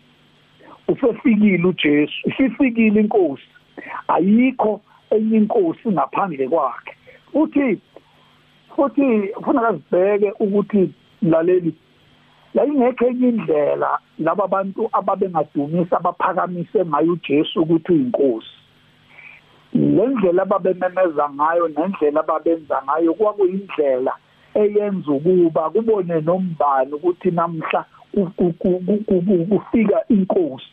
Usefikile 0.88 1.64
uJesu. 1.68 2.28
Isifikile 2.28 3.00
inkosi. 3.00 3.48
Ayikho 4.08 4.80
enye 5.10 5.36
inkosi 5.36 5.88
ngaphandle 5.88 6.48
kwakhe. 6.48 6.92
Uthi 7.34 7.80
futhi 8.76 9.28
kufanele 9.34 9.78
sibheke 9.78 10.32
ukuthi 10.40 10.92
laleli 11.22 11.74
yayingekho 12.54 13.06
enye 13.06 13.28
indlela 13.28 13.98
laba 14.18 14.46
bantu 14.48 14.88
ababengadumisa 14.92 15.96
abaphakamise 15.96 16.84
ngayo 16.84 17.12
uJesu 17.12 17.62
ukuthi 17.62 17.92
uyinkosi. 17.92 18.54
Lendlela 19.74 20.42
ababememeza 20.42 21.30
ngayo 21.30 21.68
nendlela 21.68 22.20
ababenza 22.20 22.82
ngayo 22.84 23.14
kwakuyindlela 23.14 24.12
eyenza 24.54 25.12
ukuba 25.12 25.70
kubone 25.70 26.20
nombani 26.20 26.92
ukuthi 26.92 27.30
namhla 27.30 27.84
kufika 29.48 29.98
inkosi 30.08 30.66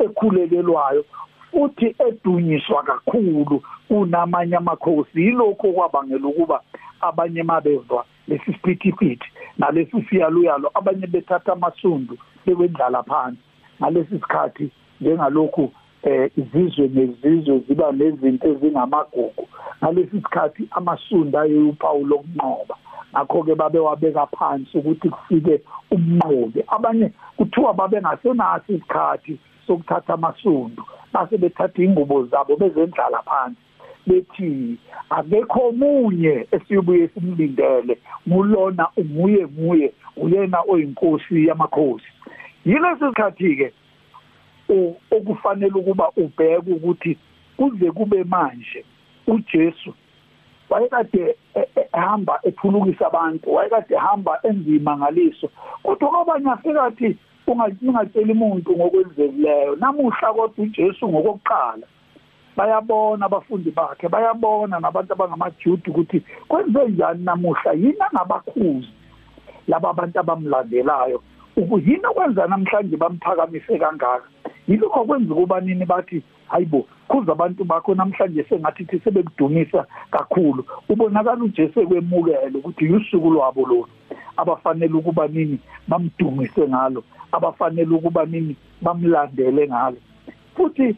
ekhulekelwayo 0.00 1.04
futhi 1.50 1.94
edunyiswa 2.08 2.82
kakhulu 2.82 3.62
kunamanye 3.88 4.56
amakhosi. 4.56 5.22
Yilokho 5.24 5.72
kwabangela 5.72 6.26
ukuba 6.28 6.62
abanye 7.00 7.42
mabezwa 7.42 8.04
lesi 8.28 8.44
siphithiphithi 8.44 9.28
nalesi 9.58 10.02
siyaluyalo 10.02 10.70
abanye 10.74 11.06
bethatha 11.06 11.52
amasundu 11.52 12.18
bekwendlala 12.46 13.02
phansi. 13.02 13.38
Ngalesi 13.80 14.18
sikhathi 14.18 14.70
njengalokhu 15.00 15.72
eh 16.02 16.30
izizwe 16.36 16.88
nezizwe 16.88 17.58
ziba 17.58 17.92
nezinto 17.92 18.48
ezingamagugu. 18.48 19.48
Ngalesi 19.78 20.10
sikhathi 20.10 20.68
amasunda 20.70 21.40
ayeyuphawu 21.40 22.06
lokunqoba. 22.06 22.76
Ngakho 23.12 23.42
ke 23.42 23.54
babe 23.54 23.78
wabeka 23.78 24.26
phansi 24.26 24.78
ukuthi 24.78 25.08
kufike 25.10 25.60
umnqobi. 25.90 26.64
Abanye 26.68 27.12
kuthiwa 27.36 27.74
babe 27.74 28.00
ngasenathi 28.00 28.74
isikhathi 28.74 29.38
sokuthatha 29.66 30.14
amasundu 30.14 30.82
base 31.12 31.38
bethatha 31.38 31.82
ingubo 31.82 32.24
zabo 32.26 32.56
bezendlala 32.56 33.22
phansi. 33.22 33.60
Bethi 34.06 34.78
akekho 35.10 35.68
omunye 35.68 36.46
esibuye 36.52 37.08
simlindele. 37.08 37.98
Ngulona 38.28 38.88
umuye 38.96 39.46
nguye 39.46 39.92
uyena 40.16 40.58
oyinkosi 40.68 41.46
yamakhosi. 41.46 42.06
Yilesi 42.64 43.04
sikhathi 43.08 43.56
ke 43.56 43.72
okufanele 45.10 45.74
ukuba 45.74 46.10
ubheke 46.16 46.72
ukuthi 46.72 47.18
kuze 47.56 47.90
kube 47.90 48.24
manje 48.24 48.84
uJesu 49.26 49.94
wayekade 50.70 51.36
ehamba 51.92 52.40
ephulukisa 52.42 53.06
abantu 53.06 53.54
wayekade 53.54 53.94
ehamba 53.94 54.38
enzima 54.42 54.96
ngaliso 54.96 55.48
kodwa 55.82 56.10
kwabanye 56.10 56.50
afikathi 56.50 57.16
ungacela 57.46 58.32
umuntu 58.32 58.76
ngokwenzekileyo. 58.76 59.76
Namuhla 59.76 60.32
kodwa 60.32 60.64
uJesu 60.64 61.08
ngokokuqala 61.08 61.86
bayabona 62.56 63.26
abafundi 63.26 63.70
bakhe 63.70 64.08
bayabona 64.08 64.80
nabantu 64.80 65.12
abangamaJuda 65.12 65.90
ukuthi 65.90 66.22
kwenze 66.48 66.84
njani 66.88 67.24
namuhla 67.24 67.72
yini 67.72 68.00
angabakhuzi 68.00 68.92
laba 69.68 69.90
abantu 69.90 70.20
abamlandelayo 70.20 71.22
ukuyini 71.56 72.06
okwenza 72.06 72.46
namhlanje 72.46 72.96
bamphakamise 72.96 73.78
kangaka? 73.78 74.28
Yilokho 74.68 75.04
kwenza 75.04 75.34
kuba 75.34 75.60
nini 75.60 75.84
bathi 75.84 76.22
hayibo 76.48 76.86
kuze 77.08 77.32
abantu 77.32 77.64
bakho 77.64 77.94
namhlanje 77.94 78.44
sengathi 78.44 78.84
thi 78.84 78.98
sebekudumisa 78.98 79.86
kakhulu. 80.10 80.64
Ubonakala 80.88 81.44
uJesu 81.44 81.88
kwemukela 81.88 82.58
ukuthi 82.58 82.88
usuku 82.88 83.30
lwabo 83.30 83.66
lolu 83.66 83.88
abafanele 84.36 84.94
ukuba 84.94 85.28
nini 85.28 85.58
bamdumise 85.88 86.68
ngalo 86.68 87.04
abafanele 87.32 87.94
ukuba 87.94 88.24
nini 88.24 88.56
bamlandele 88.82 89.68
ngalo. 89.68 89.96
Futhi 90.56 90.96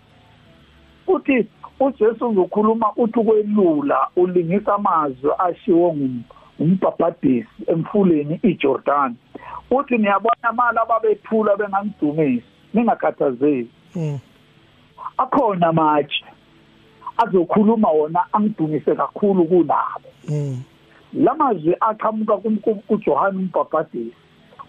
futhi 1.07 1.47
uJesu 1.81 2.29
uzokhuluma 2.29 2.93
uthi 2.97 3.21
kwelula 3.25 4.09
ulingisa 4.17 4.75
amazwi 4.75 5.31
ashiwo 5.39 5.97
ngumbhabhadisi 6.61 7.49
emfuleni 7.67 8.41
iJordan 8.43 9.15
uthi 9.71 9.99
niyabona 9.99 10.43
amala 10.43 10.83
ababethula 10.83 11.57
bengangidumisi. 11.57 12.54
Ningakhathazeki 12.75 13.71
mm. 13.95 14.19
akhona 15.19 15.67
amatshe 15.69 16.25
azokhuluma 17.17 17.89
wona 17.89 18.21
angidumise 18.33 18.95
kakhulu 18.95 19.45
kunabo 19.45 20.09
mm. 20.29 20.63
lamazwi 21.15 21.77
aqhamuka 21.81 22.37
kuJohane 22.87 23.39
umbhabhadisi 23.39 24.15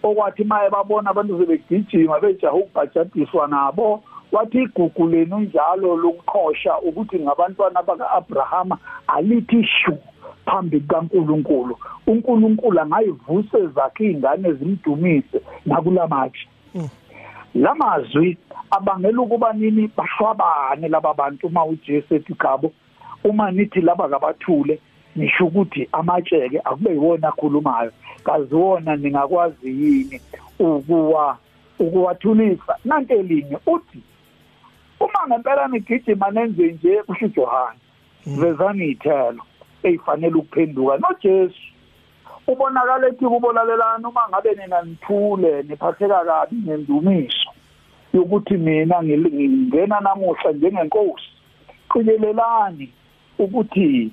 okwathi 0.02 0.44
maye 0.44 0.70
babona 0.70 1.10
abantu 1.10 1.38
sebegijima 1.38 2.20
bejaha 2.20 2.54
ukubhajadiswa 2.54 3.48
nabo 3.48 4.02
wathi 4.32 4.62
igugu 4.62 5.06
lenu 5.08 5.38
njalo 5.38 5.96
lokuqhosha 5.96 6.78
ukuthi 6.78 7.20
ngabantwana 7.20 7.82
baka-abrahama 7.82 8.78
alithi 9.06 9.64
shu 9.64 9.98
phambi 10.46 10.80
kaNkuluNkulu 10.80 11.78
uNkulunkulu 12.06 12.80
angayivuse 12.80 13.66
zakhe 13.66 14.04
izingane 14.04 14.52
zimdumise 14.52 15.40
nakulamatshe 15.66 16.48
mm. 16.74 16.88
Lamazwi 17.56 18.38
abangela 18.70 19.22
ukuba 19.22 19.52
nini? 19.52 19.90
Bashwabane 19.96 20.88
laba 20.88 21.14
bantu 21.14 21.46
uma 21.46 21.64
uJesu 21.64 22.14
ethi 22.14 22.34
gabo 22.34 22.72
uma 23.24 23.50
nithi 23.50 23.80
laba 23.80 24.08
kabathule 24.08 24.80
nisho 25.16 25.46
ukuthi 25.46 25.88
amatsheke 25.92 26.60
akube 26.64 26.90
yiwona 26.90 27.28
akhulumayo. 27.28 27.92
Kaziwona 28.24 28.96
ningakwazi 28.96 29.68
yini 29.68 30.20
ukuwa 30.58 31.38
ukuwathulisa 31.78 32.78
nanto 32.84 33.14
elinye 33.14 33.58
uthi 33.66 34.00
uma 35.00 35.26
ngempela 35.28 35.68
nigijima 35.68 36.30
nenze 36.30 36.72
nje 36.72 37.02
kusho 37.02 37.28
Johana 37.28 37.76
hmm. 38.24 38.40
vezani 38.40 38.88
ithelo 38.88 39.42
eyifanele 39.82 40.34
ukuphenduka 40.34 40.98
noJesu. 40.98 41.62
Ubonakala 42.46 43.08
ethi 43.08 43.24
kubolalelana 43.24 44.08
uma 44.08 44.28
ngabe 44.28 44.54
nina 44.54 44.82
nithule 44.82 45.62
niphatheka 45.62 46.24
kabi 46.24 46.56
ngendumiso. 46.56 47.45
Yokuthi 48.16 48.56
mina 48.56 49.02
ngingena 49.02 50.00
namuhla 50.00 50.52
njengenkosi. 50.52 51.30
Qilelelani 51.92 52.88
ukuthi 53.38 54.10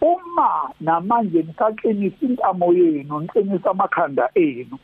uma 0.00 0.70
namanje 0.80 1.42
nisaqinisa 1.42 2.26
intamo 2.26 2.72
yenu 2.72 3.20
niqinisa 3.20 3.70
amakhanda 3.70 4.30
enu 4.34 4.78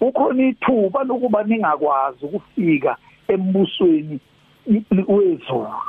ukhona 0.00 0.42
ithuba 0.48 1.04
lokuba 1.04 1.42
ningakwazi 1.42 2.26
ukufika 2.26 2.96
embusweni 3.28 4.18
wezulu. 5.08 5.80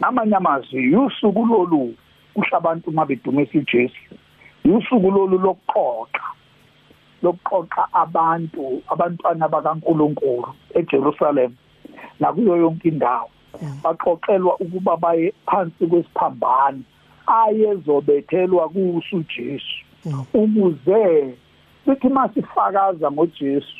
Namanye 0.00 0.36
amazwi 0.36 0.96
usuku 0.96 1.46
lolu 1.46 1.94
kusho 2.34 2.56
abantu 2.56 2.92
mabedumisa 2.92 3.58
uJesu 3.58 4.14
usuku 4.64 5.10
lolu 5.10 5.38
lokuqoqa 5.38 6.22
lokuqoqa 7.22 7.88
abantu 7.92 8.82
abantwana 8.88 9.48
bakaNkuluNkulu 9.48 10.48
eJerusalem 10.74 11.52
nakuyo 12.20 12.56
yonke 12.56 12.88
indawo 12.88 13.30
mm. 13.62 13.80
baqoqelwa 13.82 14.56
ukuba 14.60 14.96
baye 14.96 15.32
phansi 15.46 15.86
kwesiphambano 15.86 16.82
ayezobethelwa 17.26 18.68
kuso 18.68 19.16
uJesu 19.16 19.76
mm. 20.04 20.24
ukuze 20.34 21.34
sithi 21.84 22.08
masifakaza 22.08 23.10
ngoJesu 23.10 23.76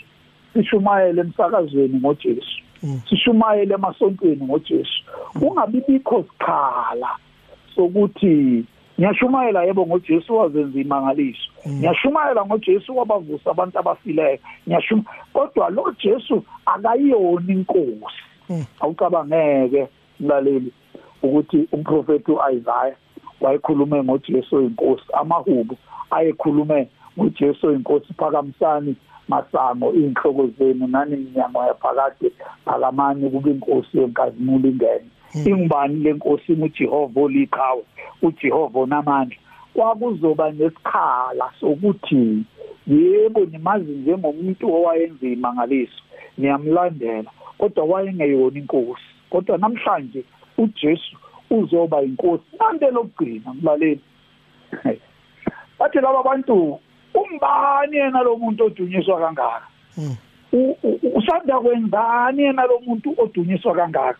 sishumayele 0.52 1.20
emsakazweni 1.20 1.98
ngoJesu 1.98 2.62
mm. 2.82 3.00
sishumayele 3.08 3.74
emasontweni 3.74 4.44
ngoJesu 4.44 5.02
ungabi 5.40 5.82
bikho 5.88 6.22
sikhala 6.22 7.10
sokuthi 7.74 8.64
ngiyashumayela 8.98 9.64
yebo 9.64 9.86
ngoJesu 9.86 10.36
wazenza 10.36 10.80
imangaliso 10.80 11.50
ngiyashumayela 11.68 12.44
ngoJesu 12.46 12.96
wabavusa 12.96 13.50
abantu 13.50 13.78
abafileyo. 13.78 14.38
Ngiyashuma 14.68 15.04
kodwa 15.32 15.70
lo 15.70 15.94
Jesu 16.02 16.44
akayiyona 16.66 17.52
inkosi. 17.52 18.22
Awucabangeke 18.80 19.88
mlaleli 20.20 20.72
ukuthi 21.22 21.68
umprofeti 21.72 22.30
uIsaiah 22.32 22.96
wayekhulume 23.40 24.02
ngoJesu 24.04 24.60
inkosi 24.60 25.04
amahubo 25.12 25.76
ayekhulume 26.10 26.88
ngoJesu 27.18 27.72
inkosi 27.72 28.14
phakamisani 28.14 28.96
masango 29.28 29.92
inhloko 29.92 30.46
zenu 30.58 30.86
nani 30.86 31.16
inyama 31.16 31.66
yaphakade 31.66 32.32
phakamani 32.64 33.30
kube 33.30 33.50
inkosi 33.50 33.98
yenkazimulo 33.98 34.68
ingene. 34.68 35.10
Ingubani 35.44 35.96
lenkosi 36.04 36.52
uJehova 36.52 37.20
oliqhawe? 37.20 37.82
uJehova 38.22 38.80
onamandla. 38.80 39.36
Kwakuzoba 39.74 40.50
nesikhala 40.50 41.52
sokuthi 41.60 42.44
yebo 42.86 43.44
nimazi 43.44 43.92
njengomuntu 43.92 44.74
owayenzima 44.74 45.54
ngaliso 45.54 46.02
niyamlandela 46.38 47.30
kodwa 47.58 47.84
wayengeyona 47.84 48.58
inkosi. 48.58 49.02
Kodwa 49.30 49.58
namhlanje 49.58 50.24
uJesu 50.58 51.16
uzoba 51.50 52.02
inkosi. 52.02 52.44
Nante 52.58 52.90
lokugcina 52.90 53.54
mlaleli. 53.54 54.00
Bathi 55.78 55.98
laba 56.00 56.22
bantu 56.22 56.80
umbani 57.14 57.96
yena 57.96 58.22
lo 58.22 58.36
muntu 58.36 58.64
odunyiswa 58.64 59.18
kangaka? 59.20 59.66
Hmm. 59.94 60.16
usanda 61.14 61.60
kwenzani 61.60 62.42
yena 62.42 62.62
lo 62.66 62.80
muntu 62.86 63.14
odunyiswa 63.18 63.74
kangaka? 63.74 64.18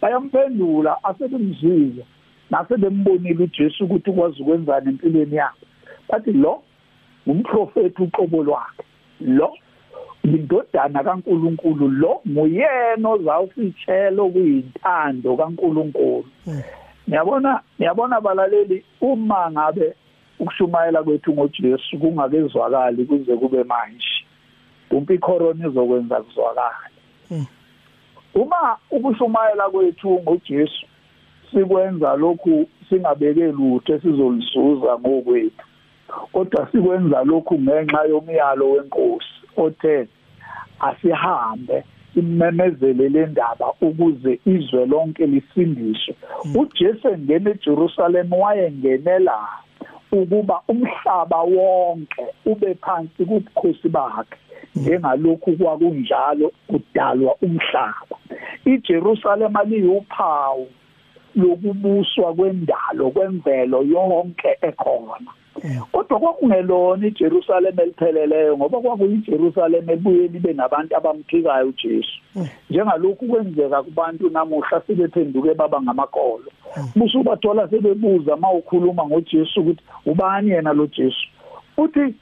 Bayamphendula 0.00 1.04
asebemzwile 1.04 2.04
nasebembonile 2.50 3.44
uJesu 3.44 3.84
ukuthi 3.84 4.10
ukwazi 4.10 4.42
ukwenzani 4.42 4.88
empilweni 4.88 5.36
yakhe. 5.36 5.66
Bathi 6.08 6.32
lo 6.32 6.62
umprofeti 7.26 8.02
uqobo 8.02 8.42
lwakhe. 8.42 8.84
Lo 9.20 9.52
indodana 10.24 11.04
kaNkuluNkulu. 11.04 11.88
Lo 11.88 12.20
nguyena 12.28 13.08
ozawusitshela 13.08 14.22
okuyintando 14.22 15.36
kaNkuluNkulu. 15.36 16.24
Ngiyabona 17.08 17.52
hmm. 17.52 17.62
ngiyabona 17.78 18.20
balaleli 18.20 18.84
uma 19.00 19.50
ngabe 19.50 19.94
ukushumayela 20.38 21.02
kwethu 21.02 21.32
ngoJesu 21.32 21.98
kungakezwakali 21.98 23.04
kuze 23.04 23.36
kube 23.36 23.64
manje 23.64 24.26
kumpi 24.88 25.18
corona 25.18 25.68
izokwenza 25.68 26.20
kuzwakala 26.20 26.90
hmm. 27.28 27.46
Uma 28.34 28.76
ukushumayela 28.90 29.70
kwethu 29.70 30.20
ngoJesu 30.22 30.86
sikwenza 31.50 32.16
lokhu 32.16 32.68
singabeke 32.88 33.46
lutho 33.52 34.00
sizolizuza 34.00 34.98
ngokwethu 34.98 35.66
kodwa 36.32 36.68
sikwenza 36.72 37.24
lokhu 37.24 37.60
ngenxa 37.60 38.04
yomyalo 38.04 38.70
wenkosi 38.70 39.34
othe 39.56 40.08
asihambe 40.80 41.84
imemezele 42.16 43.08
le 43.08 43.26
ndaba 43.26 43.72
ukuze 43.80 44.40
izwe 44.46 44.86
lonke 44.86 45.26
lisindiswe 45.26 46.14
hmm. 46.42 46.56
uJesu 46.56 47.08
engene 47.08 47.50
eJerusalem 47.50 48.32
wayengenela 48.32 49.48
ukuba 50.12 50.62
umhlaba 50.68 51.40
wonke 51.42 52.24
ube 52.46 52.74
phansi 52.74 53.24
kubukhosi 53.24 53.88
bakhe 53.88 54.36
njengalokhu 54.76 55.56
kwakunjalo 55.56 56.52
kudalwa 56.68 57.34
umhlaba. 57.42 58.16
iJerusalem 58.64 59.56
aliyuphawu 59.56 60.68
lokubuswa 61.36 62.34
kwendalo 62.34 63.10
kwemvelo 63.10 63.82
yonke 63.82 64.50
ekhona. 64.62 65.30
kodwa 65.92 66.20
kwakungelona 66.20 67.06
iJerusalem 67.06 67.80
elipheleleyo 67.80 68.56
ngoba 68.56 68.80
kwakuyiJerusalem 68.80 69.90
ebuye 69.90 70.28
libe 70.28 70.52
nabantu 70.52 70.96
abamphikayo 70.96 71.68
uJesu. 71.68 72.20
Njengalokhu 72.70 73.26
kwenzeka 73.26 73.82
kubantu 73.82 74.30
namuhla 74.30 74.82
sebephenduke 74.86 75.54
baba 75.54 75.82
ngamakolo. 75.82 76.50
Busu 76.96 77.22
bathola 77.22 77.68
sebebuza 77.68 78.36
mawukhuluma 78.36 79.06
ngoJesu 79.06 79.60
ukuthi 79.60 79.82
ubani 80.06 80.50
yena 80.50 80.72
lo 80.72 80.86
Jesu? 80.86 81.26
Uthi 81.76 82.14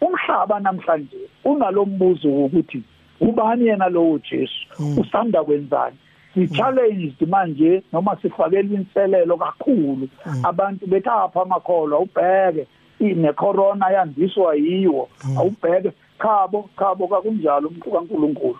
umhlaba 0.00 0.60
namhlanje 0.60 1.16
unalombuzo 1.44 2.28
ukuthi 2.28 2.82
ubani 3.20 3.66
yena 3.66 3.88
lo 3.88 4.20
Jesu? 4.30 4.66
Usanda 5.00 5.44
kwenzani? 5.44 5.96
Si-challenged 6.34 7.28
manje 7.28 7.82
noma 7.92 8.16
sifakela 8.22 8.74
inselelo 8.74 9.36
kakhulu. 9.36 10.08
Mm. 10.26 10.44
abantu 10.44 10.86
bethi 10.86 11.08
apha 11.08 11.42
amakholwa 11.42 11.98
ubheke 12.00 12.66
ne-corona 13.00 13.90
yandiswa 13.90 14.54
yiwo. 14.54 15.08
Mm. 15.24 15.38
awubheke 15.38 15.92
chabo 16.22 16.68
chabo 16.78 17.08
kakunjalo 17.08 17.68
umuntu 17.68 17.90
kaNkuluNkulu. 17.90 18.58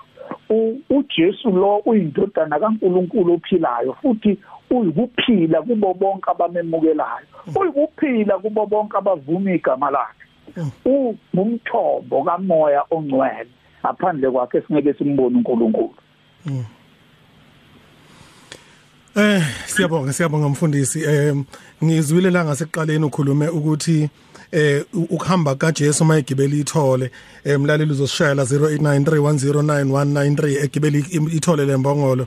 uJesu 0.90 1.50
lo 1.50 1.76
uyindodana 1.86 2.58
kaNkuluNkulu 2.58 3.34
ophilayo 3.34 3.92
futhi 3.92 4.38
uyikuphila 4.70 5.62
kubo 5.62 5.94
bonke 5.94 6.30
abamemukelayo. 6.30 7.26
Mm. 7.46 7.54
uyikuphila 7.56 8.38
kubo 8.38 8.66
bonke 8.66 8.96
abavuma 8.96 9.52
igama 9.52 9.90
lakhe. 9.90 10.24
Ungumthombo 10.84 12.24
kamoya 12.24 12.84
ongcwele 12.90 13.50
ngaphandle 13.80 14.30
kwakhe 14.30 14.60
singeke 14.60 14.92
simbone 14.92 15.36
uNkulunkulu. 15.36 15.94
Eh 19.16 19.42
siyabonga 19.66 20.12
siyabonga 20.12 20.48
mfundisi. 20.48 21.02
Eh 21.02 21.36
ngizwile 21.84 22.30
la 22.30 22.44
ngasekuqaleni 22.44 23.04
ukhulume 23.04 23.48
ukuthi 23.48 24.08
eh 24.52 24.84
ukuhamba 24.92 25.54
kaJesu 25.54 26.04
mayigibela 26.04 26.56
ithole. 26.56 27.10
Emlaleli 27.44 27.92
uzosishayela 27.92 28.42
0893109193 28.42 30.64
egibela 30.64 30.98
ithole 31.32 31.64
lembongolo 31.64 32.26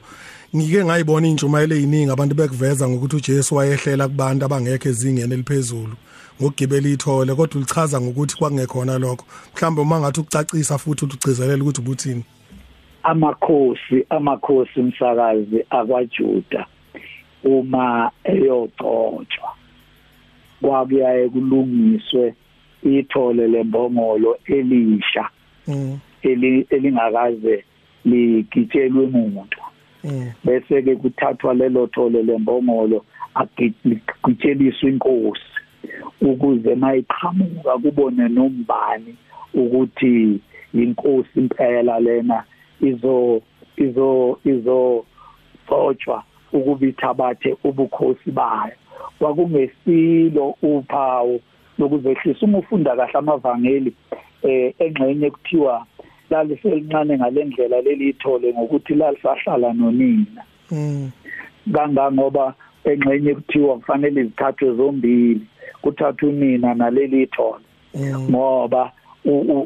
ngike 0.55 0.85
ngayibona 0.85 1.27
intshumayelo 1.27 1.75
eziningi 1.75 2.11
abantu 2.11 2.35
bekuveza 2.35 2.89
ngokuthi 2.89 3.15
uJesu 3.15 3.55
wayehlela 3.55 4.07
kubantu 4.07 4.45
abangekho 4.45 4.89
ezingeni 4.89 5.33
eliphezulu 5.33 5.95
ngokugibela 6.41 6.89
ithole 6.89 7.35
kodwa 7.35 7.55
ulichaza 7.55 8.01
ngokuthi 8.01 8.37
kwakungekhona 8.37 8.97
lokho. 8.97 9.25
Mhlawumbe 9.55 9.81
uma 9.81 9.99
ngathi 9.99 10.19
ukucacisa 10.19 10.77
futhi 10.77 11.05
ukugcizelela 11.05 11.63
ukuthi 11.63 11.81
ubuthini? 11.81 12.23
Amakhosi 13.03 14.05
amakhosi 14.09 14.79
umsakazi 14.79 15.65
akwaJuda. 15.69 16.67
Uma 17.47 18.11
eyogcotshwa 18.23 19.49
kwakuyaye 20.61 21.29
kulungiswe 21.29 22.33
ithole 22.83 23.47
lembongolo 23.47 24.37
elisha 24.45 25.29
mm. 25.67 25.99
elingakaze 26.69 27.63
ligitshelwe 28.05 29.03
umuntu 29.03 29.61
mm. 30.03 30.31
bese 30.43 30.81
ke 30.81 30.95
kuthathwa 30.95 31.53
lelo 31.53 31.87
thole 31.87 32.23
lembongolo 32.23 33.05
agitsheliswe 33.35 34.89
inkosi 34.89 35.41
ukuze 36.21 36.75
mayiqhamuka 36.75 37.77
kubone 37.77 38.29
nombani 38.29 39.15
ukuthi 39.53 40.39
inkosi 40.73 41.29
impela 41.39 41.99
lena 41.99 42.43
izo 42.81 43.41
izo 43.77 44.39
izo 44.45 45.05
gcotshwa 45.65 46.23
ukubithabathe 46.53 47.57
ubukhosi 47.63 48.31
bayo. 48.31 48.73
Kwakungesilo 49.19 50.55
uphawu 50.61 51.41
lokuzehlisa 51.79 52.45
uma 52.45 52.57
ufunda 52.57 52.95
kahle 52.95 53.13
amavangeli 53.13 53.93
eh 54.43 54.73
engxenye 54.79 55.29
kuthiwa 55.29 55.85
laliselincane 56.29 57.17
ngalendlela 57.17 57.81
lelithole 57.81 58.53
ngokuthi 58.53 58.95
lalisahlala 58.95 59.73
nonina. 59.73 60.43
Mm. 60.71 61.11
Kangangoba 61.73 62.53
engxenye 62.83 63.35
kuthiwa 63.35 63.77
kufanele 63.77 64.21
izithathwe 64.21 64.75
zombili 64.75 65.41
kuthathwa 65.81 66.29
unina 66.29 66.73
naleli 66.73 67.27
thole 67.27 67.65
mm. 67.95 68.29
ngoba 68.29 68.91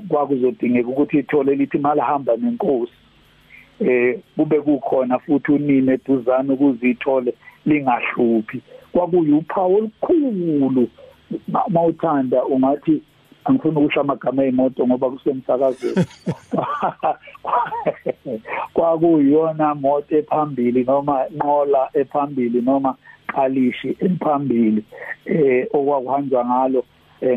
kwakuzodingeka 0.09 0.89
ukuthi 0.89 1.17
ithole 1.19 1.55
lithi 1.55 1.77
malahamba 1.77 2.37
nenkosi. 2.37 2.93
Eh 3.81 4.19
kube 4.35 4.61
kukhona 4.61 5.19
futhi 5.19 5.51
unine 5.51 5.93
eduzane 5.93 6.53
ukuzithole 6.53 7.33
lingahluphi. 7.65 8.61
Kwakuyuphawu 8.91 9.75
olukhulu. 9.75 10.87
Mawuthanda 11.69 12.45
ungathi 12.45 13.01
angifuni 13.45 13.77
ukusho 13.77 14.01
amagama 14.01 14.43
emoto 14.43 14.87
ngoba 14.87 15.09
kusemsakazweni. 15.09 16.05
Kwakuyona 18.73 19.75
moto 19.75 20.17
ephambili 20.17 20.83
noma 20.83 21.25
nqola 21.35 21.89
ephambili 21.93 22.61
noma 22.61 22.95
qalishi 23.27 23.97
ephambili 23.99 24.83
eh 25.25 25.67
okwakuhanjwa 25.73 26.45
ngalo. 26.45 26.85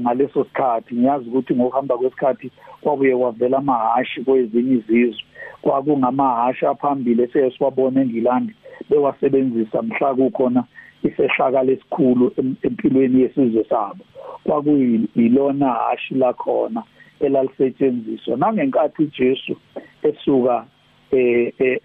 Ngaleso 0.01 0.45
sikhathi 0.45 0.95
ngiyazi 0.95 1.29
ukuthi 1.29 1.55
ngokuhamba 1.55 1.99
kwesikhathi 1.99 2.51
kwabuye 2.81 3.17
kwavela 3.17 3.59
amahashi 3.59 4.21
kwezinye 4.25 4.75
izizwe. 4.75 5.25
Kwakungamahasha 5.63 6.71
aphambili 6.71 7.23
esesiwabona 7.23 8.01
eNgilandi 8.01 8.55
bewasebenzisa 8.91 9.83
mhla 9.83 10.15
kukhona 10.15 10.65
isehlakala 11.03 11.73
esikhulu 11.73 12.33
empilweni 12.67 13.21
yesizwe 13.23 13.65
sabo. 13.65 14.05
Kwakuyilona 14.45 15.69
hashi 15.73 16.15
lakhona 16.15 16.83
elalisetshenziswa 17.21 18.37
nangenkathi 18.37 19.03
uJesu 19.03 19.57
esuka 20.03 20.65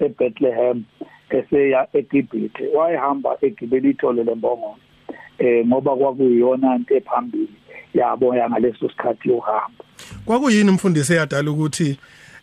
eBethlehem 0.05 0.83
eseya 1.29 1.87
eGibhithe 1.93 2.67
wayehamba 2.77 3.37
egibela 3.41 3.87
ithole 3.89 4.23
lembongolo 4.23 4.81
eh 5.39 5.65
ngoba 5.67 5.95
kwakuyiyona 5.95 6.75
into 6.75 6.95
ephambili 6.95 7.53
yabo 7.93 8.35
yangaleso 8.35 8.89
sikhathi 8.89 9.29
uhamba 9.31 9.83
kwakuyini 10.25 10.69
umfundisi 10.69 11.13
eyadala 11.13 11.51
ukuthi 11.51 11.97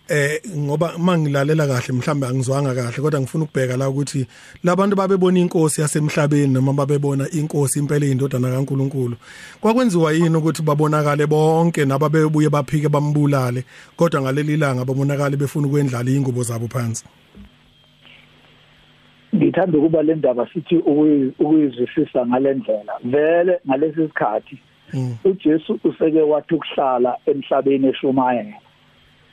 eh 0.08 0.40
ngoba 0.56 0.98
mangilalela 0.98 1.66
kahle 1.66 1.92
mhlambe 1.92 2.26
angizwanga 2.26 2.74
kahle 2.74 3.02
kodwa 3.02 3.20
ngifuna 3.20 3.44
ukubheka 3.44 3.76
la 3.76 3.88
ukuthi 3.88 4.26
labantu 4.64 4.96
babebona 4.96 5.38
inkosi 5.40 5.80
yasemhlabeni 5.80 6.52
noma 6.52 6.72
babebona 6.72 7.30
inkosi 7.30 7.78
impela 7.78 8.06
indodana 8.06 8.50
kaNkuluNkulu 8.50 9.16
kwakwenziwa 9.60 10.12
yini 10.12 10.36
ukuthi 10.36 10.62
babonakale 10.62 11.26
bonke 11.26 11.84
nababebuye 11.84 12.48
baphike 12.48 12.88
bambulale 12.88 13.64
kodwa 13.96 14.22
ngaleli 14.22 14.56
langa 14.56 14.84
babonakale 14.84 15.36
befuna 15.36 15.66
ukwendlala 15.66 16.10
ingubo 16.10 16.42
zabo 16.42 16.68
phansi? 16.68 17.04
Ngithanda 19.34 19.78
ukuba 19.78 20.02
le 20.02 20.14
ndaba 20.14 20.48
sithi 20.52 20.76
ukuyizwisisa 21.40 22.26
ngalendlela 22.26 22.92
vele 23.04 23.60
ngalesi 23.68 24.06
sikhathi 24.06 24.58
mm. 24.92 25.16
uJesu 25.24 25.78
useke 25.84 26.20
wathi 26.20 26.54
ukuhlala 26.54 27.16
emhlabeni 27.26 27.86
eshumayela 27.88 28.56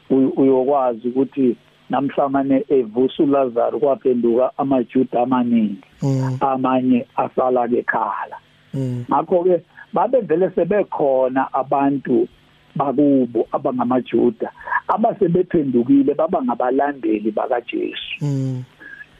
uyokwazi 0.09 1.07
ukuthi 1.07 1.55
namhlamane 1.89 2.65
evusa 2.69 3.23
uLazaro 3.23 3.79
kwaphenduka 3.79 4.51
amaJuda 4.57 5.21
amaningi 5.21 5.87
mm. 6.01 6.37
amanye 6.41 7.05
asala 7.15 7.67
bekhala 7.67 8.37
mm. 8.73 9.05
ngakho 9.11 9.43
ke 9.43 9.61
babe 9.93 10.21
vele 10.21 10.49
sebekhona 10.55 11.53
abantu 11.53 12.27
bakubo 12.75 13.47
abangamaJuda 13.51 14.51
abasebephendukile 14.87 16.13
baba 16.13 16.43
ngabalandeli 16.43 17.31
bakaJesu. 17.31 18.25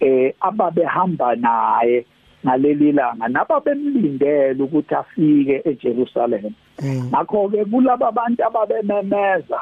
Eh 0.04 0.34
ababehamba 0.42 1.36
naye 1.36 2.06
ngaleli 2.46 2.92
langa 2.92 3.28
nababemlindele 3.28 4.64
ukuthi 4.64 4.96
afike 4.96 5.62
eJerusalem. 5.70 6.54
Ngakho 6.84 7.50
ke 7.50 7.66
kulabo 7.66 8.06
abantu 8.08 8.44
ababememeza 8.44 9.60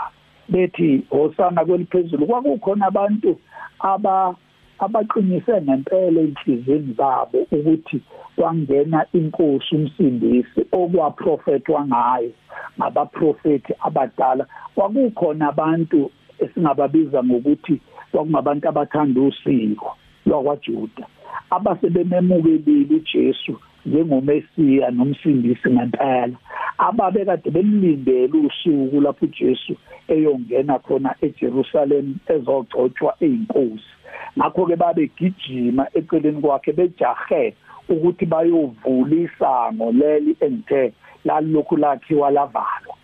bethi 0.49 1.05
hosana 1.09 1.65
kweliphezulu 1.65 2.25
kwakukhona 2.25 2.85
abantu 2.87 3.39
aba 3.79 4.35
abaqinise 4.79 5.61
ngempela 5.61 6.21
enhlizweni 6.21 6.93
zabo 6.97 7.37
ukuthi 7.51 8.01
kwangena 8.35 9.05
inkosi 9.13 9.75
umsindisi 9.75 10.61
okwaprofetwa 10.71 11.85
ngayo 11.85 12.31
ngabaprofeti 12.77 13.73
abadala. 13.79 14.45
Kwakukhona 14.75 15.47
abantu 15.49 16.11
esingababiza 16.39 17.23
ngokuthi 17.23 17.81
kwakungabantu 18.11 18.65
abathanda 18.69 19.21
usiko. 19.21 19.89
lwakwaJuda 20.25 21.05
abasebememukelile 21.49 22.95
uJesu 22.95 23.53
njengomesiya 23.85 24.91
nomsindisi 24.91 25.69
ngempela 25.69 26.37
ababe 26.77 27.25
kade 27.25 27.49
bemlindele 27.49 28.37
usuku 28.47 29.01
lapho 29.01 29.25
uJesu 29.25 29.75
eyongena 30.07 30.79
khona 30.79 31.15
eJerusalem 31.21 32.15
ezogcotshwa 32.33 33.15
einkosi 33.25 33.91
ngakho 34.37 34.65
ke 34.65 34.75
babegijima 34.75 35.83
eceleni 35.93 36.41
kwakhe 36.41 36.71
bejahe 36.71 37.53
ukuthi 37.89 38.25
bayovula 38.25 39.15
isango 39.15 39.91
leli 39.91 40.35
engithe 40.39 40.93
lalokhu 41.25 41.77
lakhiwa 41.77 42.31
lavalwa 42.31 42.95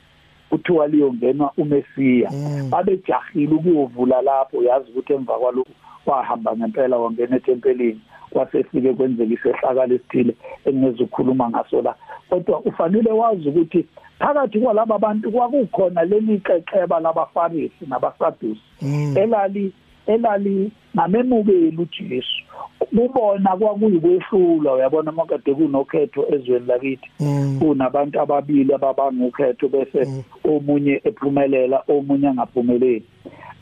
kuthiwa 0.49 0.88
liyongenwa 0.88 1.51
umesiya. 1.58 2.32
Mm. 2.32 2.69
babejahile 2.69 3.56
ukuyovula 3.56 4.21
lapho 4.21 4.63
yazi 4.63 4.91
ukuthi 4.91 5.13
emva 5.13 5.39
kwalokhu 5.39 5.71
wahamba 6.12 6.56
ngempela 6.56 6.98
wangena 6.98 7.36
etempelini 7.36 8.02
kwasefike 8.30 8.93
kwenzeka 8.93 9.34
isehlakalo 9.34 9.96
esithile 9.96 10.36
engizokhuluma 10.65 11.50
ngaso 11.50 11.82
la 11.82 11.96
kodwa 12.30 12.60
ufanele 12.60 13.12
wazi 13.12 13.50
ukuthi 13.50 13.86
phakathi 14.20 14.60
kwalabo 14.60 14.98
bantu 14.98 15.32
kwakukhona 15.32 16.04
leli 16.04 16.39
qeqeba 16.39 17.00
labafarisi 17.00 17.86
nabasadusi 17.88 18.62
mm. 18.82 19.17
elali 19.17 19.74
elali 20.08 20.72
namemukeli 20.93 21.78
uJesu 21.78 22.43
kubona 22.96 23.58
kwakuyikwehlula 23.58 24.74
uyabona 24.74 25.12
makade 25.12 25.54
kunokhetho 25.54 26.26
ezweni 26.34 26.65
lakithi 26.65 27.10
mm. 27.20 27.60
kunabantu 27.60 28.22
ababili 28.22 28.74
ababangukhetho 28.74 29.67
bese 29.70 30.06
mm. 30.06 30.24
omunye 30.43 31.02
ephumelela 31.04 31.84
omunye 31.88 32.28
angaphumeleli 32.28 33.06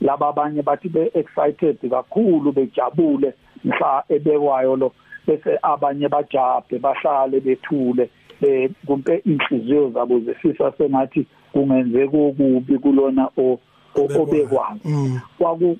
laba 0.06 0.28
abanye 0.28 0.62
bathi 0.62 0.89
be 0.89 1.12
excited 1.13 1.78
kakhulu 1.89 2.52
bejabule 2.52 3.34
mhla 3.63 4.04
ebekwayo 4.10 4.76
lo 4.76 4.91
bese 5.28 5.60
abanye 5.62 6.08
bajabhe 6.08 6.80
bahlale 6.80 7.39
bethule 7.39 8.10
kumpe 8.86 9.22
inhliziyo 9.26 9.89
zabo 9.89 10.20
zifisa 10.20 10.72
sengathi 10.78 11.26
kungenzeka 11.52 12.18
okubi 12.18 12.80
kulona 12.80 13.30
obekwayo. 13.96 14.80
mm. 14.86 15.20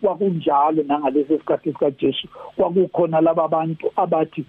kwakunjalo 0.02 0.84
nangalesi 0.84 1.38
sikhathi 1.38 1.72
sika 1.72 1.92
Jesu 1.92 2.28
kwakukhona 2.56 3.22
laba 3.22 3.48
bantu 3.48 3.92
abathi 3.96 4.46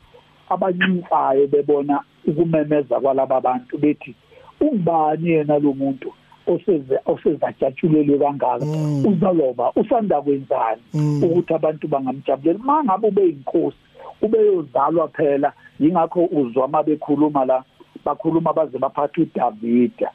abancincayo 0.49 1.47
bebona 1.47 2.01
ukumemeza 2.27 3.01
kwalaba 3.01 3.41
bantu 3.41 3.79
bethi 3.79 4.15
ubani 4.61 5.31
yena 5.31 5.59
lo 5.59 5.73
muntu? 5.73 6.13
Oseze 6.47 6.99
osezajatshulelwe 7.07 8.19
kangaka. 8.19 8.65
Mm. 8.65 9.07
uzaloba 9.07 9.73
usanda 9.77 10.23
kwenzani? 10.23 10.83
Mm. 10.95 11.25
ukuthi 11.25 11.55
abantu 11.55 11.89
bangamjabulela 11.89 12.59
mangabe 12.59 13.09
ube 13.09 13.29
inkosi 13.29 13.77
ubeyozalwa 14.23 15.09
phela 15.09 15.53
yingakho 15.81 16.25
uzwa 16.25 16.69
mabekhuluma 16.69 17.45
la 17.45 17.65
bakhuluma 18.05 18.53
baze 18.53 18.79
baphatha 18.79 19.23
uDavida 19.23 20.11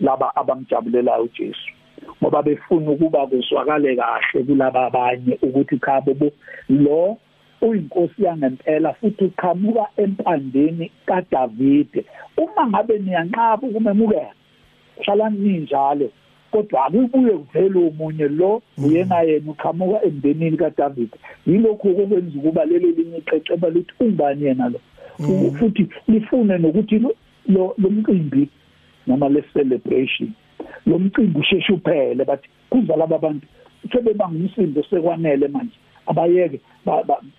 laba 0.00 0.36
abamjabulelayo 0.36 1.22
uJesu. 1.22 1.70
Ngoba 2.22 2.42
befuna 2.42 2.90
ukuba 2.90 3.26
kuzwakale 3.26 3.96
kahle 3.96 4.44
kulaba 4.44 4.86
abanye 4.86 5.38
ukuthi 5.42 5.78
cha 5.78 6.00
bobo 6.00 6.30
lo 6.68 7.16
uyinkosi 7.62 8.24
yangempela 8.24 8.92
futhi 8.94 9.24
uqhamuka 9.24 9.86
empandeni 9.96 10.90
kaDavide. 11.06 12.04
Uma 12.36 12.66
ngabe 12.66 12.98
niyanqaba 12.98 13.66
ukumemukela 13.68 14.32
hlala 15.04 15.30
ninjalo 15.30 16.10
kodwa 16.50 16.86
akubuye 16.86 17.32
kuvele 17.32 17.78
umunye 17.78 18.28
lo 18.28 18.62
uyena 18.78 19.20
yena 19.20 19.50
uqhamuka 19.50 20.04
emndenini 20.04 20.56
kaDavid. 20.56 21.10
Yilokho 21.46 21.88
okwenza 21.88 22.38
ukuba 22.38 22.64
lelo 22.64 22.88
linye 22.90 23.18
ixexeba 23.18 23.70
lithi 23.70 23.92
ungani 24.00 24.44
yena 24.44 24.68
lo? 24.68 24.80
Mm. 25.18 25.50
futhi 25.58 25.88
lifune 26.08 26.58
nokuthi 26.58 26.98
lo 27.48 27.74
lomcimbi 27.78 28.48
noma 29.06 29.28
le 29.28 29.42
celebration 29.52 30.30
lo 30.86 30.98
mcimbi 30.98 31.38
usheshe 31.40 31.72
uphele 31.72 32.24
bathi 32.24 32.48
kuza 32.70 32.96
laba 32.96 33.18
bantu 33.18 33.46
sebebangumsindo 33.92 34.82
sekwanele 34.82 35.48
manje. 35.48 35.76
Abayeke 36.06 36.60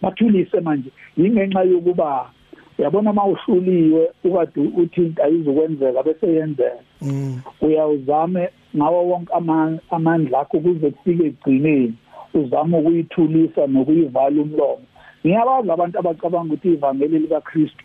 bathulise 0.02 0.60
manje. 0.60 0.90
Yingenxa 1.18 1.64
yokuba 1.64 2.30
uyabona 2.80 3.14
mawuhluliwe 3.14 4.10
ukade 4.24 4.62
uthi 4.62 5.14
ayizokwenzeka 5.24 6.04
bese 6.04 6.28
yenzeka. 6.28 6.82
mm. 6.82 6.87
Uyawuzame 7.62 8.50
ngawo 8.78 9.00
wonke 9.10 9.34
amandla 9.92 10.40
akho 10.40 10.60
kuze 10.60 10.92
kufike 10.92 11.26
egcineni 11.26 11.94
uzama 12.34 12.78
ukuyithulisa 12.78 13.68
nokuyivala 13.68 14.42
umlomo. 14.42 14.86
Ngiyabazi 15.26 15.72
abantu 15.72 16.00
abacabanga 16.00 16.54
ukuthi 16.54 16.74
ivangeli 16.74 17.20
likaKristu 17.20 17.84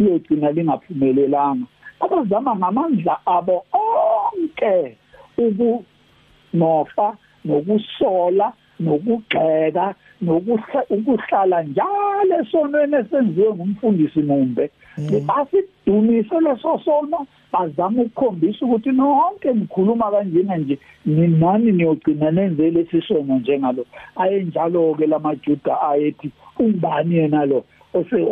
iyogcina 0.00 0.50
lingaphumelelanga. 0.50 1.66
Abazama 2.00 2.56
ngamandla 2.56 3.14
abo 3.26 3.64
onke 3.72 4.96
ukunofa 5.38 7.16
nokusola 7.44 8.52
nokugxeka 8.80 9.94
nokuhlala 10.22 11.62
njalo 11.62 12.34
esonweni 12.40 12.96
esenziwe 12.96 13.54
ngumfundisi 13.54 14.22
mumbe. 14.22 14.70
Mm. 14.98 15.30
asidumise 15.38 16.40
leso 16.40 16.80
sono 16.84 17.26
bazama 17.52 18.02
ukukhombisa 18.02 18.66
ukuthi 18.66 18.92
nonke 18.92 19.52
nikhuluma 19.52 20.10
kanjena 20.10 20.56
nje 20.56 20.78
ninani 21.06 21.72
niyogcina 21.72 22.30
nenze 22.30 22.70
lesi 22.70 23.00
sono 23.02 23.38
njengalo. 23.38 23.84
Ayenjalo 24.16 24.94
ke 24.94 25.06
lamajuda 25.06 25.80
ayethi 25.80 26.30
ungubani 26.58 27.16
yena 27.16 27.44
lo 27.44 27.64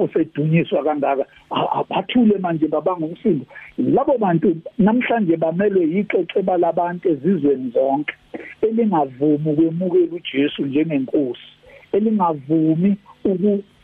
osedunyiswa 0.03 0.85
kangaka? 0.85 1.25
Abathule 1.51 2.39
manje 2.39 2.69
babangumsindo 2.69 3.47
labo 3.79 4.19
bantu 4.19 4.57
namhlanje 4.79 5.37
bamelwe 5.37 5.85
yixexeba 5.87 6.57
labantu 6.57 7.09
ezizweni 7.09 7.71
zonke 7.71 8.15
elingavumi 8.63 9.51
ukwemukela 9.53 10.13
uJesu 10.17 10.67
njengenkosi. 10.67 11.54
Elingavumi 11.97 12.97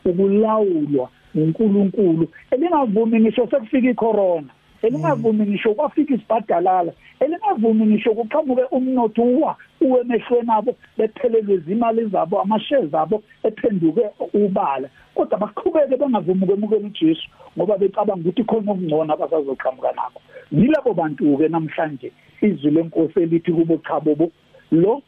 ukulawulwa 0.05 1.09
uNkulunkulu 1.35 2.27
elingavumi 2.51 3.19
ngisho 3.19 3.47
sekufika 3.51 3.89
icorona 3.89 4.51
elingavumi 4.81 5.45
ngisho 5.45 5.73
kwafika 5.73 6.13
isibhadalala 6.13 6.91
elingavumi 7.19 7.85
ngisho 7.85 8.13
kuqhamuke 8.13 8.63
umnotho 8.71 9.23
uwa 9.23 9.55
uwemehlweni 9.81 10.51
abo 10.51 10.75
bephelelwe 10.97 11.53
izimali 11.55 12.05
zabo 12.05 12.41
amashares 12.41 12.93
abo 12.93 13.23
ephenduke 13.43 14.01
ubala. 14.33 14.89
Kodwa 15.15 15.37
baqhubeke 15.37 15.97
bengavumi 15.97 16.43
ukwemukela 16.43 16.87
uJesu 16.87 17.27
ngoba 17.57 17.77
becabanga 17.77 18.29
ukuthi 18.29 18.43
khona 18.43 18.71
okungcono 18.71 19.13
abasazoqhamuka 19.13 19.91
nakho. 19.95 20.21
Yilabo 20.51 20.93
bantu 20.93 21.37
ke 21.37 21.47
namhlanje 21.47 22.11
izwi 22.41 22.71
lenkosi 22.71 23.19
elithi 23.19 23.51
kubo 23.51 23.77
cha 23.85 23.99
bobo. 23.99 24.31
Lo 24.71 25.01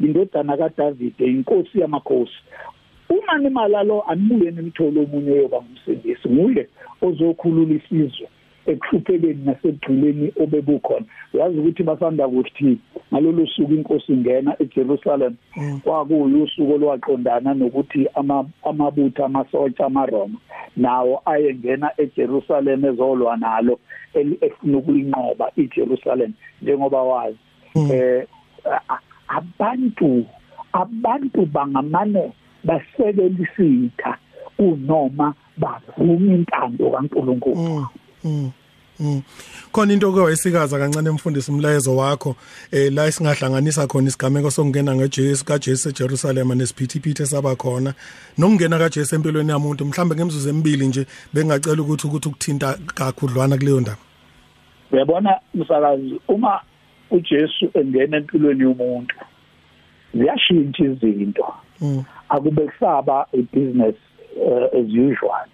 indodana 0.00 0.56
kaDavid 0.56 1.20
inkosi 1.20 1.80
yamakhosi 1.80 2.40
uma 3.08 3.38
nimala 3.38 3.82
lo 3.82 4.02
anibuye 4.10 4.50
nimthole 4.50 5.00
omunye 5.00 5.36
yoba 5.36 5.62
ngumsindisi 5.62 6.28
nguye 6.28 6.68
ozokhulula 7.02 7.74
isizwe 7.74 8.28
ekuhluphekeni 8.66 9.44
nasegculeni 9.44 10.32
obebukhona 10.42 11.06
yazi 11.34 11.58
ukuthi 11.58 11.82
basanda 11.82 12.28
kuthi 12.28 12.78
ngalolu 13.12 13.46
suku 13.46 13.72
inkosi 13.74 14.12
ingena 14.12 14.56
eJerusalem 14.62 15.34
mm. 15.56 15.80
kwakuyi 15.84 16.50
olwaqondana 16.74 17.54
nokuthi 17.54 18.06
amabutho 18.64 19.24
amasotsha 19.24 19.86
amaRoma 19.86 20.38
nawo 20.76 21.22
ayengena 21.24 21.90
eJerusalem 22.02 22.84
ezolwa 22.84 23.36
nalo 23.36 23.78
efuna 24.14 24.78
ukuyinqoba 24.78 25.52
iJerusalem 25.56 26.32
njengoba 26.62 27.02
wazi 27.02 27.38
mm. 27.74 27.90
eh 27.92 28.26
abantu 29.28 30.26
abantu 30.72 31.46
bangamane 31.46 32.32
basekela 32.64 33.24
isitha 33.24 34.18
kunoma 34.56 35.34
bavuma 35.56 36.34
intando 36.34 36.90
kaNkuluNkulu. 36.90 37.56
Mm, 37.56 37.86
mm, 38.24 38.52
mm. 39.00 39.22
khona 39.72 39.92
into 39.92 40.12
ke 40.12 40.20
wayisikaza 40.20 40.78
kancane 40.78 41.10
emfundisi 41.10 41.50
umlayezo 41.50 41.96
wakho 41.96 42.36
eh 42.72 42.92
la 42.92 43.12
singahlanganisa 43.12 43.86
khona 43.86 44.08
isigameko 44.08 44.50
sokungena 44.50 44.94
ngeJesu 44.96 45.44
kaJesu 45.44 45.88
eJerusalem 45.88 46.54
nesiphithiphithi 46.54 47.26
saba 47.26 47.56
khona. 47.56 47.94
Nokungena 48.38 48.78
kaJesu 48.78 49.14
empilweni 49.14 49.50
yamuntu 49.50 49.84
mhlambe 49.84 50.14
ngemzuzu 50.14 50.48
emibili 50.48 50.86
nje 50.86 51.06
bengacela 51.34 51.82
ukuthi 51.82 52.06
ukuthi 52.06 52.28
ukuthinta 52.28 52.78
kakhudlwana 52.94 53.56
kuleyo 53.58 53.80
ndaba. 53.80 53.98
Uyabona 54.92 55.40
msakazi 55.54 56.20
uma 56.28 56.60
uJesu 57.10 57.70
engena 57.74 58.16
empilweni 58.16 58.62
yomuntu. 58.62 59.16
Ziyashintsha 60.14 60.84
izinto. 60.84 61.54
Akube 62.28 62.62
kusaba 62.66 63.26
ibusiness 63.32 63.96
uh, 64.36 64.78
as 64.78 64.88
usual. 64.88 65.46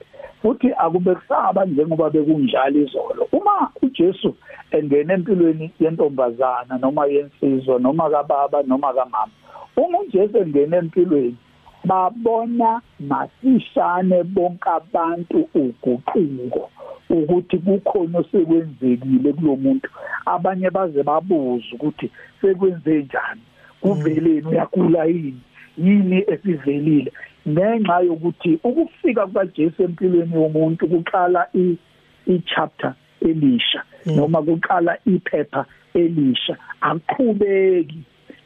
Futhi 0.42 0.72
akube 0.76 1.14
kusaba 1.14 1.64
njengoba 1.64 2.10
bekunjalo 2.10 2.80
izolo. 2.80 3.28
Uma 3.32 3.70
uJesu 3.82 4.34
engena 4.70 5.14
empilweni 5.14 5.70
yentombazana 5.80 6.78
noma 6.78 7.06
yensizwa 7.06 7.78
noma 7.78 8.10
kababa 8.10 8.62
noma 8.62 8.94
kamama 8.94 9.32
uma 9.76 9.98
uJesu 9.98 10.38
engena 10.38 10.76
empilweni 10.76 11.36
babona 11.84 12.80
masishane 13.00 14.22
bonke 14.22 14.70
abantu 14.70 15.48
uguquko. 15.54 16.70
Ukuthi 17.12 17.58
kukhona 17.58 18.18
osekwenzekile 18.18 19.32
kulomuntu 19.32 19.88
abanye 20.26 20.70
baze 20.70 21.02
babuza 21.02 21.66
ukuthi 21.72 22.10
sekwenze 22.40 23.02
njani? 23.02 23.40
Kuveleni 23.80 24.46
uyagula 24.46 25.04
yini? 25.04 25.40
Yini 25.78 26.24
esivelile? 26.32 27.12
Ngenxa 27.48 28.00
yokuthi 28.00 28.58
ukufika 28.64 29.26
kukaJesu 29.26 29.82
empilweni 29.82 30.34
yomuntu 30.34 30.88
kuqala 30.88 31.48
i-chapter 32.26 32.94
elisha 33.20 33.82
mm. 34.06 34.16
noma 34.16 34.42
kuqala 34.42 34.98
iphepha 35.06 35.64
elisha. 35.94 36.56
Aqhubeki 36.80 37.98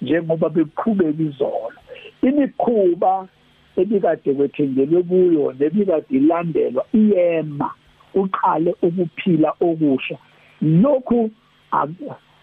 njengoba 0.03 0.49
beqhubeka 0.49 1.23
izolo. 1.23 1.79
Imikhuba 2.23 3.29
ebikade 3.77 4.35
kwethengelwe 4.35 5.03
kuyo 5.03 5.55
nebikade 5.59 6.07
ilandelwa 6.11 6.85
iyema. 6.93 7.71
Uqale 8.21 8.71
ukuphila 8.83 9.51
okusha. 9.61 10.17
Lokhu 10.63 11.31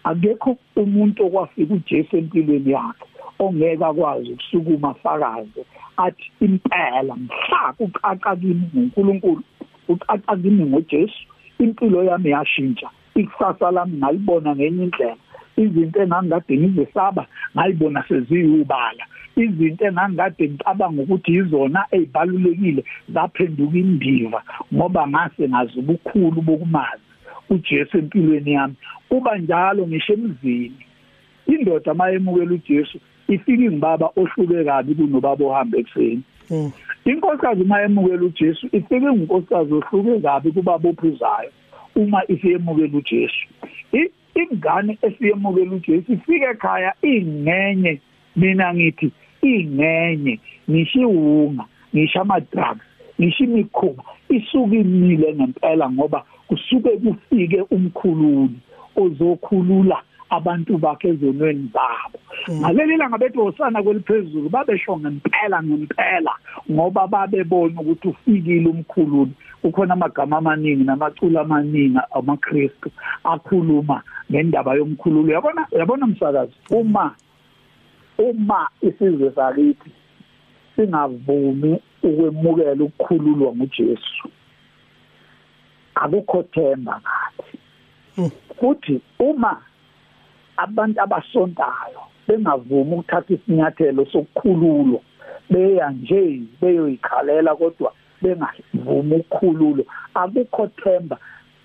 akekho 0.04 0.56
umuntu 0.76 1.26
okwafika 1.26 1.74
uJesu 1.74 2.16
empilweni 2.16 2.70
yakhe 2.76 3.06
ongeke 3.38 3.84
akwazi 3.84 4.32
ukusukuma 4.32 4.88
afakaze 4.90 5.62
athi 5.96 6.26
impela 6.40 7.14
mhla 7.16 7.74
uqaqa 7.84 8.36
kimi 8.36 8.64
ngoNkulunkulu 8.74 9.42
uqaqa 9.88 10.36
kimi 10.42 10.64
ngoJesu 10.70 11.22
impilo 11.58 12.04
yami 12.04 12.30
yashintsha 12.30 12.88
ikusasa 13.14 13.70
lami 13.70 13.96
ngalibona 13.98 14.56
ngenye 14.56 14.84
indlela. 14.84 15.23
Izinto 15.56 16.02
engangikade 16.02 16.58
ngizesaba 16.58 17.26
ngayibona 17.54 18.04
seziyubala. 18.08 19.04
Izinto 19.36 19.84
engangikade 19.86 20.48
ngicabanga 20.48 21.02
ukuthi 21.02 21.32
izona 21.40 21.80
ezibalulekile 21.96 22.82
zaphenduka 23.14 23.76
indiva 23.78 24.40
ngoba 24.74 25.02
ngase 25.08 25.48
ngazi 25.48 25.78
ubukhulu 25.78 26.38
bokumazi 26.46 27.04
uJesu 27.50 27.98
empilweni 27.98 28.52
yami. 28.52 28.74
Kuba 29.08 29.38
njalo 29.38 29.86
ngisho 29.86 30.12
emzini 30.12 30.80
indoda 31.46 31.94
mayemukela 31.94 32.54
uJesu 32.54 32.98
ifika 33.28 33.62
ingibaba 33.62 34.10
ohluke 34.16 34.64
kabi 34.64 34.94
kunobaba 34.94 35.44
ohamba 35.44 35.78
ekseni 35.78 36.22
mm. 36.50 36.72
inkosikazi 37.04 37.64
mayemukela 37.64 38.22
uJesu 38.22 38.66
ifike 38.72 39.06
inkosikazi 39.06 39.74
ohluke 39.74 40.20
kabi 40.20 40.52
kubaba 40.52 40.88
ophuzayo 40.88 41.50
uma 41.96 42.22
isiyemukela 42.28 42.98
uJesu. 42.98 43.46
Ingane 44.34 44.98
esiyemukela 45.02 45.72
uJesu 45.76 46.12
ifike 46.12 46.44
ekhaya 46.44 46.92
ingcenye 47.02 48.00
mina 48.36 48.74
ngithi 48.74 49.12
ingcenye 49.42 50.40
ngishiwunga 50.70 51.64
ngisho 51.94 52.20
ama 52.20 52.40
drugs 52.40 52.84
ngisho 53.20 53.44
imikhuba 53.44 54.02
isuke 54.28 54.80
imile 54.80 55.34
ngempela 55.34 55.90
ngoba 55.90 56.24
kusuke 56.48 56.90
kufike 56.90 57.60
umkhululi 57.70 58.58
ozokhulula 58.96 59.98
abantu 60.30 60.78
bakhe 60.78 61.08
ezonweni 61.08 61.70
zabo. 61.72 62.18
Mm. 62.48 62.60
ngaleli 62.60 62.96
langa 62.96 63.18
bethi 63.18 63.38
wosana 63.38 63.82
kweliphezulu 63.82 64.48
babesho 64.48 64.98
ngempela 64.98 65.62
ngempela 65.62 66.32
ngoba 66.70 67.06
babebona 67.06 67.80
ukuthi 67.80 68.08
ufikile 68.08 68.68
umkhululi. 68.68 69.32
Ukhona 69.64 69.94
amagama 69.94 70.36
amaningi 70.36 70.84
namaculo 70.84 71.40
amaningi 71.40 71.98
amaKristu 72.10 72.90
akhuluma 73.24 74.02
ngendaba 74.30 74.74
yomkhululi 74.74 75.32
yabona 75.32 75.66
yabona 75.72 76.06
umsakazi 76.06 76.54
uma 76.70 77.14
uma 78.18 78.68
isizwe 78.80 79.32
sakithi 79.34 79.90
singavumi 80.76 81.80
ukwemukela 82.02 82.84
ukukhululwa 82.84 83.54
nguJesu 83.56 84.28
akukho 85.94 86.42
themba 86.42 87.00
ngathi 87.00 87.58
mm. 88.18 88.30
futhi 88.60 89.00
uma 89.18 89.62
abantu 90.56 91.00
abasontayo 91.00 92.02
bengavumi 92.28 92.94
ukuthatha 92.94 93.34
isinyathelo 93.34 94.06
sokukhululwa 94.06 95.00
beya 95.50 95.90
nje 95.90 96.42
beyoyikhalela 96.60 97.56
kodwa 97.56 97.92
bengavumi 98.24 99.16
ukukhululwa 99.16 99.84
akukho 100.14 100.66
themba. 100.66 101.18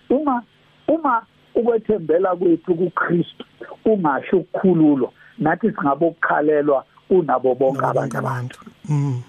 Uma 0.09 0.43
uma 0.87 1.21
ukwethembela 1.55 2.35
kwethu 2.35 2.75
kuKristu 2.75 3.45
ungasho 3.85 4.37
ukukhululwa 4.37 5.11
nathi 5.37 5.71
singabokukhalelwa 5.71 6.85
unabo 7.09 7.55
bonke 7.55 7.85
abantu. 8.17 8.59
Mm. 8.89 9.21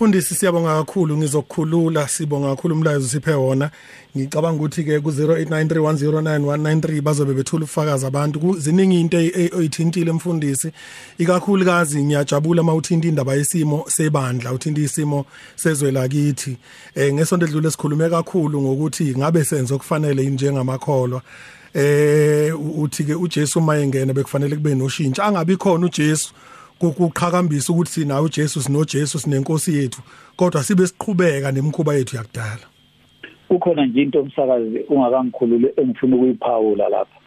Mfundisi 0.00 0.34
siyabonga 0.34 0.76
kakhulu 0.76 1.16
ngizokukhulula 1.16 2.08
sibonga 2.08 2.48
kakhulu 2.48 2.74
umlayezo 2.74 3.08
siphe 3.08 3.32
wona. 3.32 3.70
Ngicabanga 4.16 4.56
ukuthi 4.56 4.84
ke 4.84 5.00
ku 5.00 5.10
0893109193 5.10 7.00
bazobe 7.00 7.34
bethula 7.34 7.64
ufakazi 7.64 8.06
abantu. 8.06 8.56
Ziningi 8.58 9.00
into 9.00 9.16
oyithintile 9.56 10.12
mfundisi. 10.12 10.72
Ikakhulukazi 11.18 12.04
ngiyajabula 12.04 12.62
mawuthinta 12.62 13.08
indaba 13.08 13.34
yesimo 13.34 13.84
sebandla 13.88 14.52
uthinta 14.52 14.80
isimo 14.80 15.26
sezwe 15.56 15.90
lakithi 15.90 16.56
eh 16.94 17.14
ngesonto 17.14 17.46
edlule 17.46 17.70
sikhulume 17.70 18.08
kakhulu 18.10 18.62
ngokuthi 18.62 19.14
ngabe 19.18 19.44
senze 19.44 19.74
okufanele 19.74 20.26
njengamakholwa. 20.30 21.22
Eh 21.74 22.54
uthi 22.78 23.04
ke 23.04 23.14
uJesu 23.14 23.60
mayengena 23.60 24.14
bekufanele 24.14 24.56
kube 24.56 24.74
noshintsho 24.74 25.22
angabi 25.22 25.56
khona 25.56 25.86
uJesu 25.86 26.32
kuqhakambisa 26.80 27.72
ukuthi 27.72 27.90
sinawo 27.90 28.24
uJesu 28.24 28.62
sinoJesu 28.62 29.18
sinenkosi 29.18 29.76
yethu 29.76 30.02
kodwa 30.36 30.62
sibe 30.62 30.86
siqhubeka 30.86 31.52
nemikhuba 31.52 31.94
yethu 31.94 32.16
yakudala 32.16 32.66
kukhona 33.48 33.86
nje 33.86 34.02
into 34.02 34.22
umsakazi 34.22 34.78
ungakangikhulule 34.88 35.72
engifuna 35.76 36.16
ukuyiphawula 36.16 36.88
lapha 36.88 37.20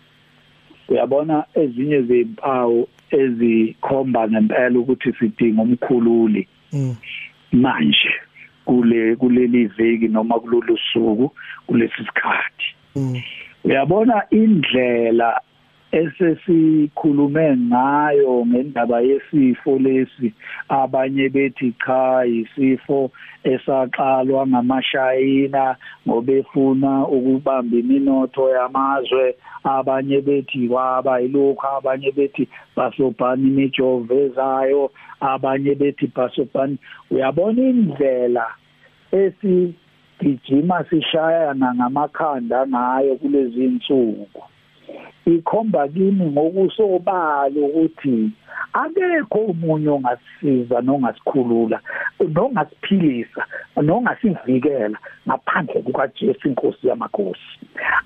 uyabona 0.89 1.43
ezinye 1.55 2.01
zezimpawu 2.01 2.87
ezikhomba 3.11 4.27
ngempela 4.27 4.79
ukuthi 4.79 5.13
sidinga 5.19 5.61
umkhululi 5.61 6.47
mm. 6.73 6.95
manje 7.51 8.13
kule 8.65 9.15
kuleli 9.15 9.65
veki 9.65 10.07
noma 10.07 10.39
kulolu 10.39 10.77
suku 10.93 11.31
kulesi 11.67 12.05
sikhathi 12.05 12.67
mm. 12.95 13.21
uyabona 13.63 14.23
indlela 14.29 15.41
esesikhulume 15.93 17.57
ngayo 17.57 18.45
ngendaba 18.45 19.01
yesifo 19.01 19.79
lesi. 19.79 20.33
Abanye 20.69 21.29
bethi 21.29 21.73
cha 21.85 22.25
isifo 22.25 23.11
esaqalwa 23.43 24.47
ngamashayina 24.47 25.75
ngobefuna 26.07 27.07
ukubamba 27.07 27.77
iminotho 27.77 28.49
yamazwe. 28.49 29.35
Abanye 29.63 30.21
bethi 30.21 30.67
kwaba 30.67 31.19
yilokho 31.19 31.67
abanye 31.77 32.11
bethi 32.11 32.49
basobhani 32.75 33.47
imijovo 33.47 34.13
ezayo. 34.13 34.91
Abanye 35.21 35.75
bethi 35.75 36.07
basobhani 36.15 36.77
uyabona 37.11 37.61
indlela 37.61 38.45
esi 39.11 39.73
gijima 40.19 40.85
sishayana 40.89 41.75
ngamakhanda 41.75 42.67
ngayo 42.67 43.15
kulezi 43.15 43.65
insuku 43.65 44.41
ikhomba 45.25 45.87
kimi 45.87 46.25
ngokusobala 46.25 47.61
ukuthi 47.61 48.31
akekho 48.73 49.39
umunye 49.39 49.89
ongasisiza 49.89 50.81
nongasikhulula 50.81 51.79
nongasiphilisa 52.35 53.45
nongasivikela 53.81 54.97
ngaphandle 55.27 55.81
kukaJesu 55.81 56.47
inkosi 56.47 56.87
yamakhosi 56.87 57.59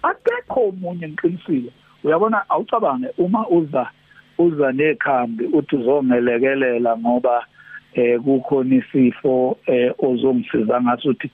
akekho 0.03 0.59
umunye 0.61 1.07
ngiqinisile 1.07 1.71
uyabona 2.03 2.49
awucabange 2.49 3.07
uma 3.17 3.47
uza 3.49 3.89
uza 4.37 4.71
nekhambi 4.71 5.45
uthi 5.45 5.75
uzongelekelela 5.75 6.97
ngoba 6.97 7.45
eh 7.93 8.19
kukhona 8.21 8.75
isifo 8.75 9.57
eh 9.65 9.93
ozongisiza 9.99 10.81
ngaso 10.81 11.09
uthi 11.09 11.31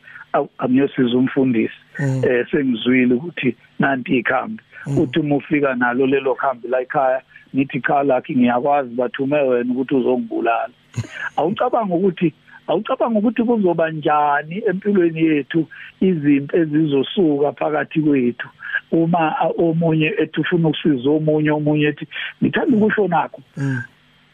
angiyosiza 0.57 1.17
umfundisi 1.17 1.79
mm. 1.99 2.21
eh 2.27 2.47
sengizwile 2.51 3.13
ukuthi 3.13 3.55
nanti 3.79 4.17
ikhambi. 4.17 4.63
Uthi 4.87 5.19
uma 5.19 5.35
ufika 5.35 5.75
nalo 5.75 6.07
lelo 6.07 6.35
khambi 6.35 6.67
la 6.67 6.81
ekhaya 6.81 7.21
nithi 7.53 7.81
cha 7.81 8.03
lakhi 8.03 8.35
ngiyakwazi 8.35 8.95
bathume 8.95 9.37
wena 9.41 9.73
ukuthi 9.73 9.95
uzongibulala. 9.95 10.73
Awucabanga 11.37 11.95
ukuthi 11.95 12.33
awucabanga 12.67 13.19
ukuthi 13.19 13.43
kuzoba 13.43 13.91
njani 13.91 14.63
empilweni 14.69 15.21
yethu 15.21 15.67
izinto 16.01 16.57
ezizosuka 16.57 17.51
phakathi 17.51 18.01
kwethu? 18.01 18.47
Uma 18.91 19.35
omunye 19.57 20.13
ethi 20.17 20.41
ufuna 20.41 20.67
ukusiza 20.69 21.09
omunye 21.09 21.51
omunye 21.51 21.85
ethi 21.85 22.07
ngithanda 22.41 22.77
ukusho 22.77 23.07
nakho. 23.07 23.41
Mm. 23.57 23.81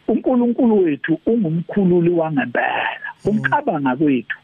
uNkulunkulu 0.08 0.84
wethu 0.84 1.20
ungumkhululi 1.26 2.10
wangempela. 2.10 3.00
Umcabanga 3.26 3.96
kwethu 3.96 4.38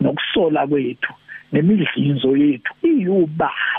nokusola 0.00 0.66
kwethu 0.66 1.12
nemidlinzo 1.52 2.36
yethu 2.36 2.72
iyubala 2.82 3.77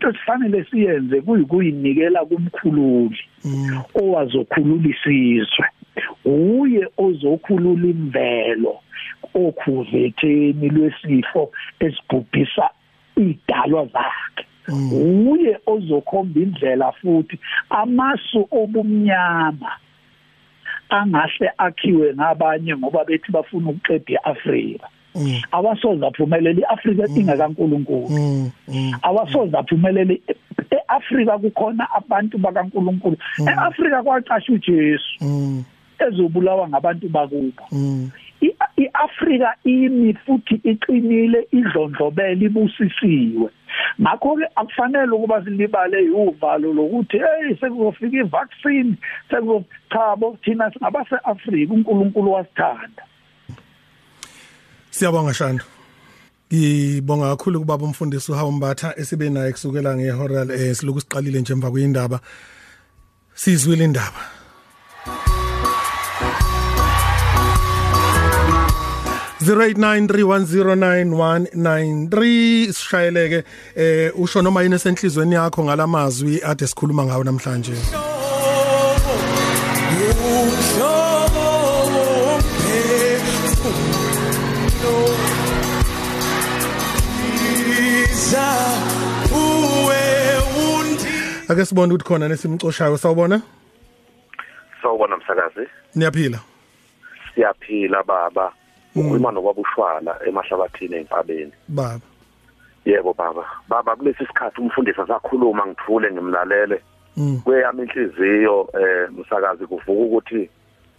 into 0.00 0.08
esifanele 0.08 0.64
siyenze 0.64 1.20
kuyikuyinikela 1.20 2.24
kumkhululi 2.24 3.18
mm. 3.44 3.82
owazokhulula 3.94 4.88
isizwe 4.88 5.66
uye 6.24 6.88
ozokhulula 6.96 7.88
imvelo 7.88 8.80
okhuvetheni 9.34 10.68
lwesifo 10.68 11.52
esibhubhisa 11.80 12.70
idalwa 13.16 13.86
zakhe 13.86 14.44
mm. 14.68 15.28
uye 15.28 15.58
ozokhomba 15.66 16.40
indlela 16.40 16.92
futhi 16.92 17.38
amasu 17.70 18.48
obumnyama 18.50 19.72
angahle 20.88 21.50
akhiwe 21.58 22.14
ngabanye 22.14 22.76
ngoba 22.76 23.04
bethi 23.04 23.32
bafuna 23.32 23.70
ukuqeda 23.70 24.12
iAfrika. 24.12 24.88
Awasoze 25.52 26.06
aphumelele 26.06 26.60
iAfrika 26.60 27.08
mm. 27.08 27.16
ingakaNkuluNkulu. 27.16 28.08
Mm. 28.10 28.50
awasoze 29.02 29.56
aphumelele 29.56 30.20
eAfrika 30.70 31.38
kukhona 31.38 31.90
abantu 31.94 32.38
bakaNkuluNkulu. 32.38 33.16
eAfrika 33.48 34.02
kwaqasha 34.02 34.52
uJesu. 34.52 35.24
Ezobulawa 35.98 36.68
ngabantu 36.68 37.08
bakubo. 37.08 37.64
iAfrika 38.76 39.54
imi 39.64 40.14
futhi 40.14 40.54
iqinile 40.64 41.46
idlondlobele 41.52 42.46
ibusisiwe. 42.46 43.50
Ngakho 44.00 44.36
ke 44.36 44.46
akufanele 44.56 45.12
ukuba 45.12 45.44
silibale 45.44 46.10
uvalo 46.10 46.72
lokuthi 46.72 47.18
hey 47.18 47.54
sekuzofika 47.60 48.16
ivaccine 48.16 48.94
sekuzochabo 49.30 50.38
thina 50.42 50.70
singabase 50.72 51.16
Afrika 51.24 51.74
uNkulunkulu 51.74 52.32
wasithanda. 52.32 53.02
Siyabonga 54.90 55.34
Shando. 55.34 55.64
Ngibonga 56.52 57.36
kakhulu 57.36 57.60
kubaba 57.60 57.84
umfundisi 57.84 58.32
uHawumbatha 58.32 58.94
esibe 58.96 59.30
naye 59.30 59.52
kusukela 59.52 59.96
ngehora 59.96 60.46
eh 60.54 60.74
siloku 60.76 61.00
siqalile 61.00 61.40
nje 61.40 61.52
emva 61.52 61.70
kwindaba. 61.70 62.20
Sizwile 63.34 63.84
indaba. 63.84 64.20
zero 69.42 69.62
eight 69.62 69.78
nine 69.78 70.06
three 70.06 70.22
one 70.22 70.44
zero 70.44 70.74
nine 70.74 71.16
one 71.16 71.48
nine 71.54 72.10
three 72.10 72.66
sishayeleke 72.72 73.44
eh 73.74 74.12
usho 74.14 74.42
noma 74.42 74.62
yini 74.62 74.74
esenhlizweni 74.74 75.34
yakho 75.34 75.64
ngalamazwi 75.64 76.42
ade 76.44 76.66
sikhuluma 76.66 77.04
ngawo 77.04 77.24
namhlanje 77.24 77.72
ake 91.50 91.64
sibone 91.64 91.92
ukuthi 91.92 92.04
khona 92.04 92.28
nesimcoshayo 92.28 92.96
sawubona? 92.96 93.42
Sawubona 94.82 95.16
msakazi. 95.16 95.68
Niyaphila? 95.94 96.38
Siyaphila 97.34 98.02
baba. 98.02 98.52
Mm. 98.94 99.02
ukhuluma 99.02 99.32
nokwaba 99.32 99.60
ushwala 99.60 100.16
emahlabathini 100.26 100.96
empabeni 100.96 101.52
baba. 101.68 102.00
Yebo 102.84 103.14
baba. 103.14 103.44
Baba 103.68 103.96
kulesi 103.96 104.26
sikhathi 104.26 104.60
umfundisi 104.60 105.00
asakhuluma 105.00 105.66
ngithule 105.66 106.12
ngimlalele. 106.12 106.82
Mm. 107.16 107.40
kweyami 107.44 107.82
inhliziyo 107.82 108.68
eh 108.80 109.10
msakazi 109.10 109.66
kuvuka 109.66 109.92
ukuthi 109.92 110.50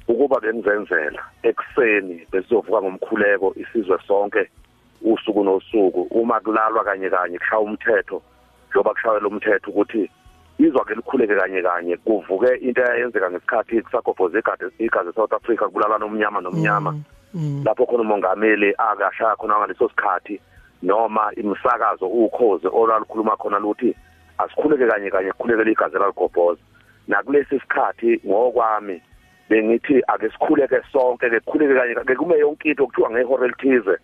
ukuba 0.07 0.39
bengizenzela 0.39 1.23
ekseni 1.43 2.27
besizovuka 2.31 2.81
ngomkhuleko 2.81 3.55
isizwe 3.55 3.99
sonke 4.07 4.49
usuku 5.01 5.43
nosuku. 5.43 6.01
Uma 6.01 6.39
kulalwa 6.39 6.83
kanye 6.83 7.09
kanye 7.09 7.37
kushaya 7.37 7.61
umthetho 7.61 8.21
njoba 8.69 8.93
kushayela 8.93 9.27
umthetho 9.27 9.71
ukuthi 9.71 10.09
izwa 10.67 10.85
ke 10.85 10.95
likhuleke 10.95 11.35
kanye 11.35 11.61
kanye. 11.61 11.97
Kuvuke 11.97 12.55
into 12.61 12.81
eyenzeka 12.81 13.31
ngesikhathi 13.31 13.81
kusagobhoza 13.81 14.39
igazi 14.39 14.65
igazi 14.79 15.13
South 15.15 15.33
Africa 15.33 15.65
kubulalana 15.65 16.05
omnyama 16.05 16.41
nomnyama. 16.41 16.91
Mm, 16.91 17.03
mm. 17.33 17.63
lapho 17.65 17.85
khona 17.85 18.01
umongameli 18.01 18.73
akashaya 18.77 19.35
khona 19.35 19.59
ngaleso 19.59 19.89
sikhathi 19.89 20.39
noma 20.83 21.31
imisakazo 21.35 22.07
ukhoze 22.07 22.67
olwalukhuluma 22.67 23.37
khona 23.37 23.59
luthi 23.59 23.95
asikhuleke 24.37 24.87
kanye 24.87 25.09
kanye 25.09 25.31
kukhulekele 25.31 25.71
igazi 25.71 25.97
laligobhoza 25.97 26.61
nakulesi 27.07 27.59
sikhathi 27.59 28.21
ngokwami 28.27 29.01
bengithi 29.49 30.01
ake 30.07 30.29
sikhuleke 30.29 30.81
sonke 30.91 31.29
ke 31.29 31.39
kukhuleke 31.39 31.75
kanye 31.75 31.95
ke 31.95 32.15
kume 32.15 32.37
yonke 32.39 32.69
into 32.69 32.87
kuthiwa 32.87 33.11
ngehora 33.11 33.45
elithize. 33.45 33.97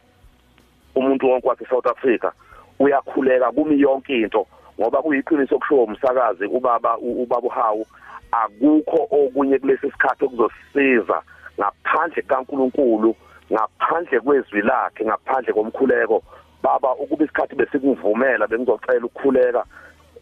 Umuntu 0.96 1.30
wonke 1.30 1.48
wase 1.48 1.66
South 1.70 1.88
Africa 1.88 2.32
uyakhuleka 2.80 3.52
kumi 3.52 3.80
yonke 3.82 4.22
into. 4.22 4.48
Ngoba 4.80 5.02
kuyiqiniso 5.02 5.60
kusho 5.60 5.84
umsakazi 5.84 6.46
ubaba 6.46 6.98
ubaba 6.98 7.48
uhawu 7.48 7.86
akukho 8.32 9.08
okunye 9.12 9.60
kulesi 9.60 9.92
sikhathi 9.92 10.26
okuzosisiza 10.26 11.22
ngaphandle 11.60 12.22
kaNkuluNkulu 12.22 13.16
ngaphandle 13.54 14.20
kwezwi 14.20 14.62
lakhe 14.62 15.06
ngaphandle 15.06 15.54
komkhuleko. 15.54 16.24
Baba 16.64 16.96
ukuba 16.96 17.26
isikhathi 17.26 17.56
besikuvumela 17.56 18.48
bengizocela 18.48 19.06
ukukhuleka 19.06 19.64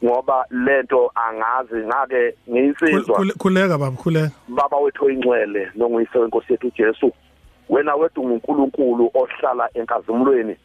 ngoba 0.03 0.45
lento 0.51 1.11
angazi 1.15 1.85
ngake 1.87 2.35
ngiyisizwa. 2.49 3.25
Khuleka 3.37 3.77
baba 3.77 3.97
khuleka. 3.97 4.31
Baba 4.47 4.77
wethu 4.77 5.09
ingcwele 5.09 5.71
nonguyise 5.75 6.19
wenkosi 6.19 6.53
yethu 6.53 6.67
uJesu 6.67 7.11
wena 7.69 7.95
wedwa 7.95 8.23
unguNkulunkulu 8.23 9.11
ohlala 9.13 9.69
enkazimulweni 9.73 10.55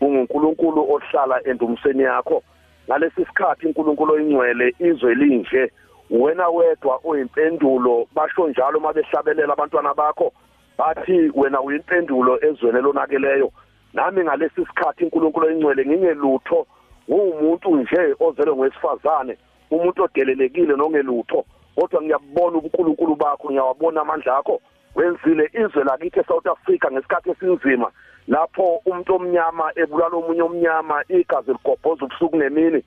unguNkulunkulu 0.00 0.92
ohlala 0.92 1.40
endumiseni 1.44 2.02
yakho 2.02 2.42
ngalesi 2.88 3.24
sikhathi 3.24 3.66
uNkulunkulu 3.66 4.12
oyingcwele 4.14 4.74
izwe 4.78 5.14
linje 5.14 5.72
wena 6.10 6.48
wedwa 6.48 7.00
oyimpendulo 7.04 8.06
basho 8.14 8.48
njalo 8.48 8.80
mabehlabelela 8.80 9.52
abantwana 9.52 9.94
bakho 9.94 10.32
bathi 10.78 11.32
wena 11.34 11.60
uyimpendulo 11.60 12.44
ezweni 12.44 12.80
lonakeleyo 12.80 13.50
nami 13.94 14.24
ngalesi 14.24 14.66
sikhathi 14.66 15.04
uNkulunkulu 15.04 15.46
oyingcwele 15.46 15.86
ngingelutho 15.86 16.66
ngumuntu 17.10 17.76
nje 17.76 18.14
ozelwe 18.20 18.54
ngwesifazane 18.56 19.36
umuntu 19.70 20.02
odelelekile 20.04 20.76
nongelutho 20.76 21.44
kodwa 21.74 22.02
ngiyabona 22.02 22.56
ubuNkulunkulu 22.58 23.14
bakho 23.16 23.50
ngiyawabona 23.50 24.00
amandla 24.00 24.36
akho 24.36 24.60
wenzile 24.94 25.50
izwe 25.52 25.84
lakithi 25.84 26.20
eSouth 26.20 26.46
Africa 26.46 26.86
ngesikhathi 26.92 27.30
esinzima. 27.30 27.90
Lapho 28.28 28.80
umuntu 28.86 29.14
omnyama 29.14 29.72
ebulala 29.76 30.16
omunye 30.16 30.42
omnyama 30.42 31.04
igazi 31.08 31.52
ligobhoza 31.52 32.04
ubusuku 32.04 32.36
nemini 32.36 32.80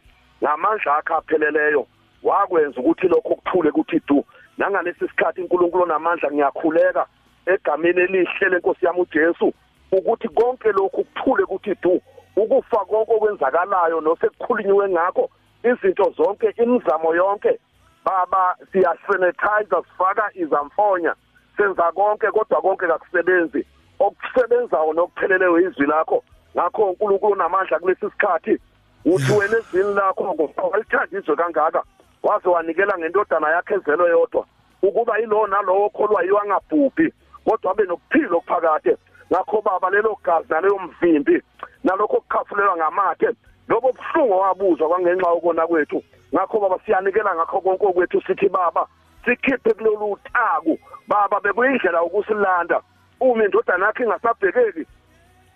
ngamandla 0.44 0.98
akhe 0.98 1.14
apheleleyo 1.14 1.88
wakwenza 2.24 2.80
ukuthi 2.80 3.08
lokho 3.08 3.36
kuthule 3.36 3.72
kuthi 3.72 4.02
du 4.08 4.26
nangalesi 4.58 5.08
sikhathi 5.08 5.42
uNkulunkulu 5.42 5.84
onamandla 5.84 6.32
ngiyakhuleka 6.32 7.06
egameni 7.46 8.02
elihle 8.02 8.50
lenkosi 8.50 8.86
yami 8.86 9.02
uJesu 9.02 9.54
ukuthi 9.92 10.28
konke 10.28 10.72
lokhu 10.72 11.04
kuthule 11.04 11.46
kuthi 11.46 11.76
du 11.84 12.02
ukufa 12.36 12.86
konke 12.86 13.14
okwenzakalayo 13.14 14.02
nosekukhulunyiwe 14.02 14.90
ngakho 14.90 15.30
izinto 15.64 16.14
zonke 16.18 16.54
imizamo 16.64 17.16
yonke 17.16 17.60
baba 18.06 18.56
siyasanitize 18.72 19.78
sifaka 19.88 20.30
izamfonya 20.34 21.16
senza 21.58 21.92
konke 21.92 22.28
kodwa 22.32 22.62
konke 22.62 22.88
kakusebenzi. 22.88 23.66
Okusebenzayo 24.00 24.94
nokupheleleyo 24.94 25.60
izwi 25.60 25.86
lakho. 25.86 26.24
Ngakho 26.56 26.84
uNkulunkulu 26.84 27.36
namandla 27.36 27.80
kulesi 27.80 28.10
sikhathi. 28.10 28.60
Uthi 29.06 29.32
wena 29.32 29.58
ezini 29.58 29.94
lakho 29.94 30.34
ngokwalithanda 30.34 31.20
izwe 31.20 31.36
kangaka 31.36 31.84
waze 32.24 32.50
wanikela 32.50 32.98
ngendodana 32.98 33.50
yakhe 33.50 33.74
ezelwe 33.74 34.10
yodwa 34.10 34.46
ukuba 34.82 35.18
yilo 35.18 35.48
nalowo 35.48 35.90
kholwa 35.90 36.24
yiyo 36.24 36.42
angabhubhi 36.42 37.14
kodwa 37.46 37.72
abe 37.72 37.84
nokuphila 37.84 38.36
okuphakade. 38.38 38.98
Ngakho 39.32 39.62
baba 39.62 39.90
lelo 39.90 40.18
gazi 40.24 40.48
naleyo 40.50 40.80
mvimbi 40.80 41.42
nalokho 41.84 42.22
kukhafulelwa 42.22 42.78
ngamathe 42.78 43.30
lobo 43.68 43.92
buhlungu 43.92 44.40
wabuzwa 44.40 44.88
kwangenxa 44.90 45.30
yokona 45.30 45.68
kwethu. 45.68 46.04
Ngakho 46.34 46.60
baba 46.60 46.80
siyanikela 46.86 47.36
ngakho 47.36 47.62
konke 47.62 47.86
okwethu 47.86 48.22
sithi 48.22 48.50
baba 48.50 48.88
sikhiphe 49.26 49.74
kulolu 49.74 50.20
taku 50.34 50.80
baba 51.08 51.40
bekuyindlela 51.40 52.04
ukusilanda 52.04 52.82
uma 53.20 53.44
indodana 53.46 53.86
yakhe 53.86 54.04
ingasabhekeki 54.04 54.86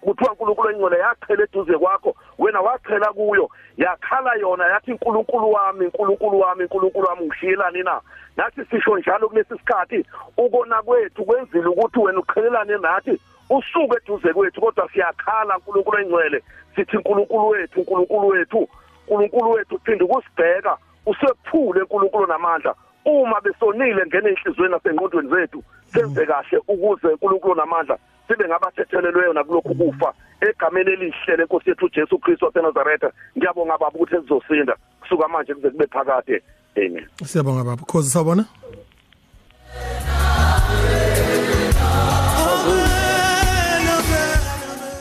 kuthiwa 0.01 0.31
uNkulunkulu 0.31 0.69
engcwele 0.69 0.99
yachela 0.99 1.43
eduze 1.43 1.77
kwakho 1.77 2.15
wena 2.37 2.61
wachela 2.61 3.13
kuyo 3.13 3.49
yakhala 3.77 4.35
yona 4.35 4.65
yathi 4.67 4.91
uNkulunkulu 4.91 5.51
wami 5.51 5.85
uNkulunkulu 5.85 6.39
wami 6.39 6.63
uNkulunkulu 6.63 7.07
wami 7.07 7.25
ngishiyelani 7.25 7.83
na 7.83 8.01
nathi 8.37 8.65
sisho 8.65 8.97
njalo 8.97 9.29
kulesi 9.29 9.57
sikhathi 9.57 10.05
ukona 10.37 10.81
kwethu 10.83 11.25
kwenzile 11.25 11.67
ukuthi 11.67 11.99
wena 11.99 12.19
uqhelelane 12.19 12.77
nathi 12.77 13.19
usuke 13.49 13.97
eduze 13.97 14.33
kwethu 14.33 14.61
kodwa 14.61 14.89
siyakhala 14.93 15.57
uNkulunkulu 15.57 15.99
engcwele 15.99 16.43
sithi 16.75 16.97
uNkulunkulu 16.97 17.47
wethu 17.47 17.79
uNkulunkulu 17.79 18.27
wethu 18.27 18.69
uNkulunkulu 19.07 19.51
wethu 19.51 19.75
uphinde 19.75 20.03
ukusibheka 20.03 20.77
usephule 21.05 21.81
uNkulunkulu 21.81 22.27
namandla. 22.27 22.75
Uma 23.05 23.41
besonile 23.41 24.05
ngene 24.05 24.29
enhlizweni 24.29 24.71
nasengqondweni 24.71 25.29
zethu. 25.29 25.63
Senze 25.93 26.25
kahle 26.25 26.57
ukuze 26.67 27.07
uNkulunkulu 27.07 27.55
namandla 27.55 27.97
sibe 28.27 28.47
ngabathethelelweyo 28.47 29.33
nakulokhu 29.33 29.75
kufa. 29.75 30.13
Egameni 30.41 30.91
elihle 30.91 31.35
lenkosi 31.37 31.69
yethu 31.69 31.85
uJesu 31.85 32.19
Kristu 32.19 32.45
waseNazaretha 32.45 33.11
ngiyabonga 33.37 33.77
baba 33.77 33.95
ukuthi 33.95 34.15
sizosinda. 34.15 34.75
Kusuka 35.01 35.27
manje 35.27 35.53
kuze 35.53 35.69
kube 35.69 35.87
phakade. 35.87 36.43
Amen. 36.77 37.05
Siyabonga 37.23 37.63
baba. 37.63 37.83
Khosi 37.83 38.09
sawubona. 38.09 38.45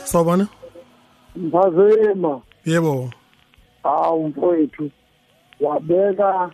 Sawubona? 0.03 0.47
Mphazema 1.35 2.41
yebo. 2.65 3.09
Awu 3.83 4.27
mfowethu 4.27 4.91
wabeka 5.61 6.51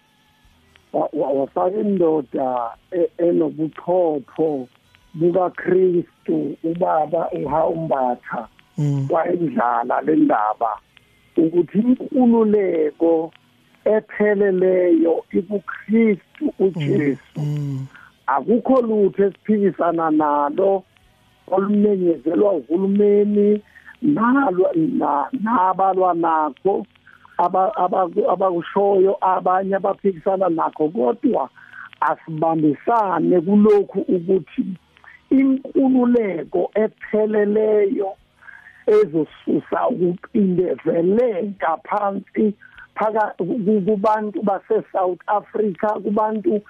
wafaka 0.93 1.77
indoda 1.77 2.71
e, 2.91 3.09
enobuchopho 3.17 4.67
bukaKristu 5.13 6.57
ubaba 6.63 7.31
uhawumbatha 7.31 8.47
mm. 8.77 9.07
wayendlala 9.09 10.01
le 10.01 10.15
ndaba 10.15 10.79
ukuthi 11.37 11.77
inkululeko 11.77 13.31
epheleleyo 13.85 15.23
ikuKristu 15.31 16.53
uJesu 16.59 17.39
mm. 17.39 17.85
akukho 18.27 18.81
lutho 18.81 19.23
esiphikisana 19.23 20.11
nalo 20.11 20.83
olumenyezelwa 21.47 22.51
uhulumeni 22.53 23.61
nalo 24.01 24.65
nabalwa 25.43 26.13
nakho 26.13 26.85
abakushoyo 27.37 29.17
abanye 29.21 29.75
abaphikisana 29.75 30.49
nakho 30.49 30.89
kodwa 30.89 31.49
asibambisane 32.01 33.41
kulokhu 33.41 33.99
ukuthi 33.99 34.65
inkululeko 35.29 36.71
epheleleyo 36.83 38.09
ezosusa 38.87 39.79
ukuqindezeleka 39.87 41.77
phansi 41.87 42.53
phaka 42.95 43.33
kubantu 43.85 44.41
base 44.43 44.83
South 44.91 45.21
Africa 45.27 45.87
kubantu 46.03 46.61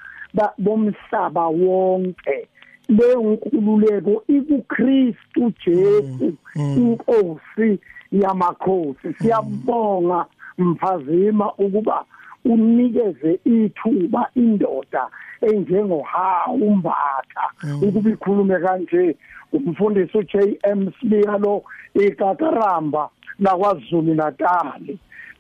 bomhlaba 0.58 1.48
wonke 1.48 2.48
leyo 2.90 3.22
nkululeko 3.22 4.24
ikuKristu 4.28 5.54
Jesu 5.66 6.26
mm, 6.26 6.38
mm. 6.56 6.78
inkosi 6.78 7.80
yamakhosi 8.12 9.14
siyabonga 9.14 10.26
mphazima 10.58 11.54
ukuba 11.54 12.06
unikeze 12.46 13.40
ithuba 13.46 14.30
indoda 14.36 15.08
enjengohawu 15.42 16.68
umbatha 16.68 17.42
Mm. 17.64 17.84
ukuba 17.84 18.10
ikhulume 18.10 18.60
kanje 18.60 19.16
umfundisi 19.54 20.18
uJM 20.18 20.92
Sbiya 21.02 21.38
lo 21.38 21.64
ekakaramba 21.96 23.10
lakwaZulu 23.40 24.14
Natal 24.16 24.82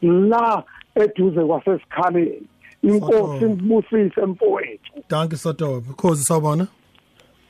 la 0.01 0.63
eduze 0.95 1.41
kwasesikhaleni. 1.45 2.41
Inkosi 2.83 3.45
ibusise 3.45 4.21
mfowethu. 4.25 4.93
Danke 5.09 5.35
sodobe 5.37 5.93
khosi 5.95 6.23
sawubona? 6.23 6.67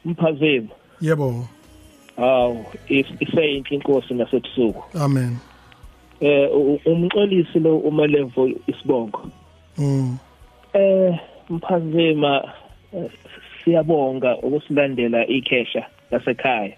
Mphazeni 0.05 0.70
yebo. 1.01 1.47
Awu 2.18 2.65
iseyinhle 2.89 3.76
inkosi 3.76 4.13
nasebusuku. 4.13 4.84
Amen. 4.99 5.38
Eh 6.22 6.49
umxolisi 6.86 7.59
lo 7.59 7.78
umalevo 7.78 8.49
isibongo. 8.68 9.30
Mm. 9.78 10.18
Eh 10.74 11.20
mphazema 11.49 12.53
eh, 12.93 13.11
siyabonga 13.63 14.38
ukusilandela 14.38 15.28
ikhesha 15.28 15.86
lasekhaya. 16.11 16.76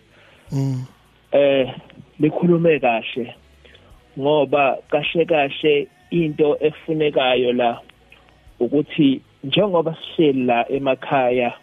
Mm. 0.52 0.86
Eh 1.32 1.74
likhulume 2.20 2.80
kahle 2.80 3.36
ngoba 4.20 4.78
kahle 4.90 5.26
kahle 5.26 5.88
into 6.12 6.58
efunekayo 6.60 7.54
la 7.54 7.80
ukuthi 8.60 9.22
njengoba 9.44 9.96
sihleli 10.16 10.46
la 10.46 10.72
emakhaya 10.72 11.54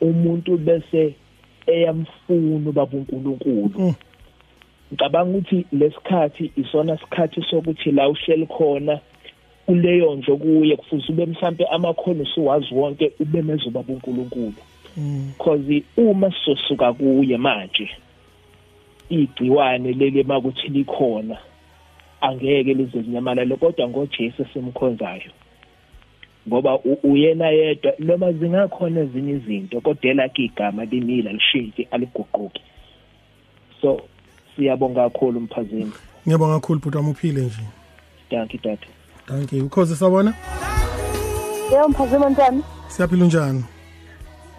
umuntu 0.00 0.56
bese 0.58 1.14
eyamfuna 1.66 2.70
ubaba 2.70 2.96
uNkulunkulu. 2.96 3.70
Mm. 3.78 3.94
Ngicabanga 4.92 5.38
ukuthi 5.38 5.66
lesikhathi 5.72 6.52
isona 6.56 6.98
sikhathi 6.98 7.42
sokuthi 7.42 7.92
la 7.92 8.08
uhleli 8.08 8.46
khona 8.46 9.00
kuleyo 9.66 10.14
nje 10.14 10.32
kuye 10.36 10.76
kufuze 10.76 11.12
ube 11.12 11.26
mhlambe 11.26 11.64
amakhono 11.66 12.26
siwazi 12.26 12.74
wonke 12.74 13.12
ube 13.20 13.42
mezuba 13.42 13.84
uNkulunkulu. 13.88 14.54
Mm. 14.96 15.32
Because 15.38 15.82
uma 15.96 16.32
sizosuka 16.32 16.92
kuye 16.92 17.36
manje 17.36 17.90
igciwane 19.10 19.92
leli 19.92 20.22
makuthi 20.22 20.68
likhona 20.68 21.38
angeke 22.20 22.74
lize 22.74 23.02
zinyamalale 23.02 23.56
kodwa 23.56 23.88
ngoJesu 23.88 24.44
simkhonzayo 24.52 25.30
ngoba 26.48 26.78
uyena 27.02 27.48
yedwa 27.48 27.92
noma 27.98 28.32
zingakhona 28.32 29.00
ezinye 29.00 29.32
izinto 29.32 29.80
kodwa 29.80 30.10
elakhe 30.10 30.42
igama 30.42 30.84
limila 30.84 31.32
lishintshe 31.32 31.88
aliguquki 31.90 32.62
so 33.80 34.00
siyabonga 34.56 35.02
kakhulu 35.10 35.40
mphazini 35.40 35.92
ngiyabonga 36.26 36.54
kakhulu 36.60 36.80
bhuti 36.80 36.96
wami 36.96 37.10
uphile 37.10 37.40
nje. 37.42 37.62
Thank 38.30 38.54
you 38.54 38.60
tata 38.60 38.86
thank 39.26 39.52
you. 39.52 39.68
Khosi 39.68 39.96
sawubona 39.96 40.34
Yebo 41.72 41.88
mphazima 41.88 42.30
ntani? 42.30 42.62
siyaphila 42.88 43.24
unjani? 43.24 43.64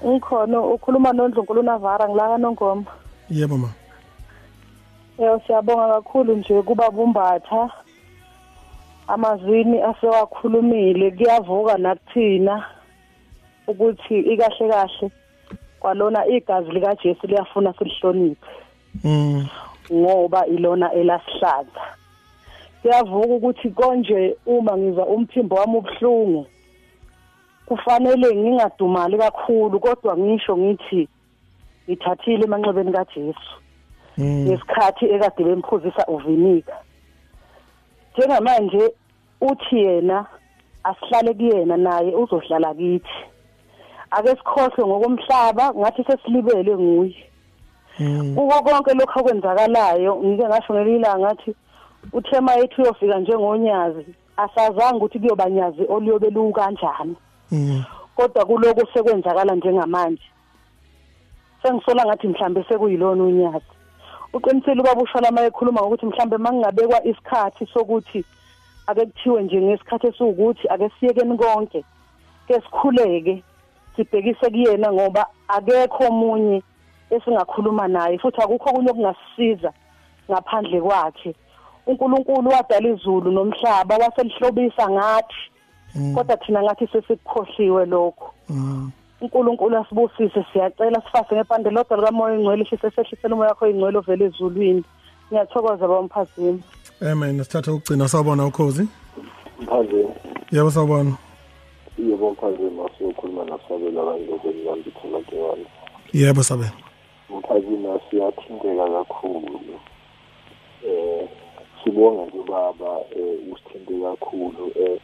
Ngikhona 0.08 0.60
ukhuluma 0.62 1.14
noNdlunkulu 1.14 1.64
Navara 1.64 2.10
ngilaka 2.10 2.38
nongoma. 2.38 2.84
yebo 3.30 3.58
ma. 3.58 3.70
Yebo 5.20 5.42
siyabonga 5.48 5.88
kakhulu 5.88 6.36
nje 6.36 6.62
kuba 6.62 6.90
bumbatha. 6.92 7.70
Amazwini 9.08 9.82
asewakhulumile 9.82 11.12
kuyavuka 11.12 11.78
nakuthina 11.78 12.66
ukuthi 13.68 14.20
ikahle 14.20 14.70
kahle. 14.70 15.12
Kwalona 15.80 16.28
igazi 16.28 16.72
lika 16.72 16.96
Jesu 16.96 17.28
liyafuna 17.28 17.74
silihloniphe. 17.74 18.48
Mm. 19.04 19.48
Ngoba 19.92 20.46
ilona 20.48 20.94
elasihlaza. 20.94 21.84
Kuyavuka 22.82 23.34
ukuthi 23.34 23.70
konje 23.70 24.38
uma 24.46 24.78
ngizwa 24.78 25.06
umphimbo 25.08 25.56
wami 25.56 25.78
ubhlungu 25.78 26.46
kufanele 27.66 28.36
ngingadumali 28.36 29.18
kakhulu 29.18 29.80
kodwa 29.80 30.18
ngisho 30.18 30.58
ngithi 30.58 31.08
ngithathile 31.90 32.44
emanxebeni 32.44 32.92
kaJesu 32.92 33.54
mm 34.18 34.46
ngesikhathi 34.46 35.06
ekade 35.06 35.44
bemphuzisa 35.44 36.04
uvinika 36.08 36.76
njengamanje 38.14 38.84
uthi 39.42 39.78
yena 39.78 40.26
asihlale 40.84 41.34
kuyena 41.34 41.78
naye 41.78 42.16
uzohlala 42.16 42.74
kithi 42.74 43.20
ake 44.12 44.30
sikhohlwe 44.30 44.88
ngokomhlaba 44.88 45.74
ngathi 45.74 46.04
sesilibele 46.04 46.78
nguye. 46.78 47.33
Kuko 48.36 48.64
konke 48.64 48.94
lokho 48.94 49.20
okwenzakalayo 49.20 50.16
ngike 50.24 50.46
ngasho 50.48 50.74
ngelilanga 50.74 51.20
ngathi 51.20 51.56
uthema 52.14 52.54
yethu 52.54 52.82
uyofika 52.82 53.20
njengonyazi 53.20 54.06
asazange 54.38 54.98
ukuthi 54.98 55.20
kuyoba 55.20 55.50
nyazi 55.50 55.84
oluyobe 55.90 56.30
luku 56.30 56.54
kanjani 56.54 57.16
Mm. 57.52 57.84
kodwa 58.16 58.46
kuloko 58.46 58.82
sekwenzakala 58.94 59.56
njengamanje. 59.56 60.24
Sengisola 61.62 62.06
ngathi 62.06 62.28
mhlambe 62.28 62.66
sekuyilona 62.70 63.24
unyazi. 63.24 63.74
Uqinisile 64.34 64.82
ubaba 64.82 65.02
ushalama 65.02 65.42
ekhuluma 65.42 65.82
ngokuthi 65.82 66.06
mhlambe 66.06 66.38
mangingabekwa 66.38 67.06
isikhathi 67.06 67.66
sokuthi 67.74 68.26
ake 68.88 69.06
kuthiwe 69.06 69.44
nje 69.44 69.62
ngesikhathi 69.62 70.08
esiwukuthi 70.08 70.68
ake 70.68 70.90
siyekeni 71.00 71.38
konke 71.38 71.86
ke 72.48 72.54
sikhuleke 72.54 73.44
sibhekise 73.96 74.50
kuyena 74.50 74.94
ngoba 74.94 75.28
akekho 75.48 76.04
omunye 76.08 76.64
esingakhuluma 77.16 77.88
naye 77.88 78.18
futhi 78.18 78.42
akukho 78.42 78.70
okunye 78.70 78.90
okungasisiza 78.92 79.72
ngaphandle 80.32 80.82
kwakhe 80.82 81.36
uNkulunkulu 81.88 82.50
wadala 82.50 82.90
izulu 82.90 83.32
nomhlaba 83.32 83.98
waselihlobisa 83.98 84.90
ngathi 84.90 85.42
kodwa 86.16 86.38
thina 86.38 86.64
ngathi 86.64 86.88
sesikukhohliwe 86.88 87.86
lokho 87.86 88.30
Mm. 88.50 88.92
uNkulunkulu 89.22 89.78
asibusise 89.78 90.46
siyacela 90.54 91.02
sifase 91.02 91.36
ngepande 91.36 91.70
lodwa 91.70 91.98
likamoya 91.98 92.36
ingcwele 92.36 92.66
shise 92.66 92.92
sehlisele 92.92 93.34
umoya 93.34 93.50
wakho 93.50 93.68
ingcwele 93.68 93.98
ovela 93.98 94.26
ezulwini 94.26 94.84
ngiyathokoza 95.32 95.88
bamphazimi 95.88 96.64
Amen. 97.12 97.44
Sithatha 97.44 97.74
ukugcina 97.74 98.08
sawubona 98.08 98.46
ukhozi. 98.46 98.88
mphazeni 99.62 100.10
Yebo 100.52 100.72
sawubona. 100.72 101.12
yebo 101.98 102.32
mphazeni 102.32 102.80
asiyokhuluma 102.86 103.44
nasabela 103.46 104.02
abantu 104.02 104.40
bezambithela 104.44 105.20
kewani 105.30 105.66
Yebo 106.14 106.44
sabe. 106.44 106.66
Mphazeni 107.38 107.88
asiyathinteka 107.88 108.86
kakhulu. 108.90 109.60
Eh 110.88 111.28
sibonga 111.84 112.26
nje 112.26 112.44
baba 112.52 113.00
eh 113.16 113.38
usithinte 113.52 113.94
kakhulu 114.04 114.72
eh 114.80 115.00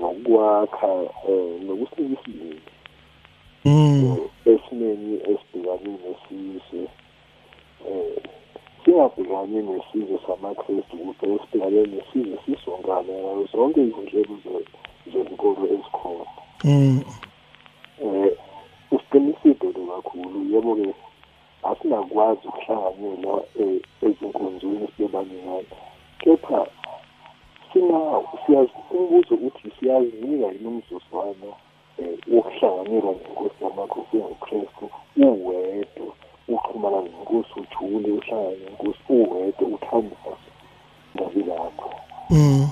nokwakha 0.00 0.92
eh 1.28 1.60
nokusinika 1.66 2.20
isibindi 2.22 2.60
Mm. 3.64 4.16
esimeni 4.46 5.14
esibhekane 5.14 5.90
nesizwe. 6.04 6.88
Eh 7.88 8.16
singabhekani 8.84 9.62
nesizwe 9.62 10.18
samakristu 10.26 10.96
kuphela 10.96 11.38
sibhekane 11.50 11.80
nesizwe 11.86 12.38
sisonkana 12.46 13.12
ngayo 13.12 13.46
zonke 13.52 13.80
izinhlelo 13.80 14.34
ze- 14.44 14.66
zenkolo 15.12 15.66
ezikhona. 15.74 16.26
Eh 18.04 18.32
usiqinisile 18.90 19.54
kakhulu 19.54 20.38
yebo 20.54 20.74
ke 21.62 21.68
asinakwazi 21.68 22.48
ukuhlanganyela 22.48 23.42
eh, 23.60 23.80
ezinkonzweni 24.02 24.88
sibebaningana 24.96 25.62
kepha 26.18 26.66
umbuzo 28.90 29.34
uthi 29.34 29.72
siyazinika 29.80 30.46
yini 30.46 30.66
umzuzwana 30.68 31.48
eh, 31.98 32.18
wokuhlanganyela 32.32 33.12
nenkosi 33.12 33.64
yamakhosi 33.64 34.16
engukristu 34.16 34.90
uwedwa 35.16 36.06
uxhumana 36.48 37.00
nenkosi 37.02 37.52
ujule 37.60 38.10
uhlangane 38.12 38.56
nenkosi 38.64 39.00
uwedwa 39.08 39.68
uthambisa 39.68 40.32
ngabi 41.16 41.42
lakho 41.42 41.90
Mm. 42.30 42.68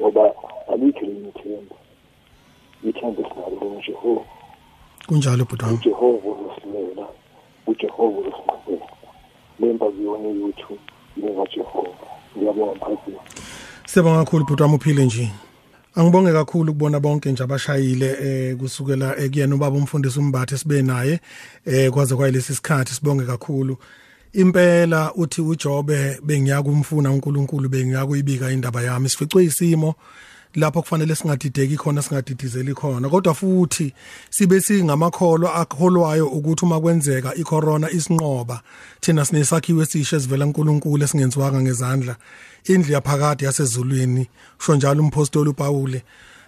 ngoba 0.00 0.32
alikho 0.72 0.98
elinye 1.04 1.28
ithemba. 1.28 1.74
Ithemba 2.88 3.22
esinalo 3.22 3.56
lomjehova 3.60 4.24
Kunjalo 5.06 5.44
bhutwana. 5.44 5.72
uJehova 5.72 6.28
usiqhubela 8.08 8.86
lemba 9.60 9.86
kuyona 9.86 10.28
YouTube 10.28 10.80
lengajehova 11.16 12.06
ngiyabonga 12.36 12.74
mphakathi 12.74 13.12
Siyabonga 13.86 14.24
kakhulu 14.24 14.44
bhutwana 14.44 14.74
uphile 14.74 15.04
nje. 15.04 15.30
Angibonge 15.94 16.32
kakhulu 16.32 16.72
ukubona 16.72 17.00
bonke 17.00 17.32
nje 17.32 17.42
abashayile 17.42 18.16
eh 18.22 18.56
kusukela 18.56 19.16
ekuyena 19.18 19.54
ubaba 19.54 19.76
umfundisi 19.76 20.18
umbathe 20.18 20.58
sibe 20.58 20.82
naye 20.82 21.20
eh 21.66 21.90
kwaze 21.90 22.16
kwayilesi 22.16 22.54
sikhathi 22.54 22.94
sibonge 22.94 23.24
kakhulu. 23.24 23.76
Impela 24.32 25.12
uthi 25.14 25.40
uJobe 25.40 26.18
bengiyakumfuna 26.22 27.10
uNkulunkulu 27.10 27.68
bengiyakuyibika 27.68 28.50
indaba 28.50 28.82
yami 28.82 29.08
sificwe 29.08 29.44
isimo 29.44 29.94
lapho 30.54 30.82
kufanele 30.82 31.14
singadideki 31.14 31.76
khona 31.76 32.02
singadidizeli 32.02 32.74
khona. 32.74 33.08
Kodwa 33.08 33.34
futhi 33.34 33.92
sibe 34.30 34.60
singamakholwa 34.60 35.54
akholwayo 35.54 36.26
ukuthi 36.26 36.64
uma 36.64 36.80
kwenzeka 36.80 37.34
icorona 37.34 37.90
isinqoba 37.90 38.60
thina 39.00 39.24
sinesakhiwo 39.24 39.82
esisha 39.82 40.16
esivela 40.16 40.44
kuNkulunkulu 40.44 41.04
esingenziwanga 41.04 41.62
ngezandla. 41.62 42.16
Indlu 42.64 42.92
yaphakade 42.92 43.44
yasezulwini 43.44 44.28
sho 44.58 44.76
njalo 44.76 45.02
umpostoli 45.02 45.50
uPaul 45.50 46.00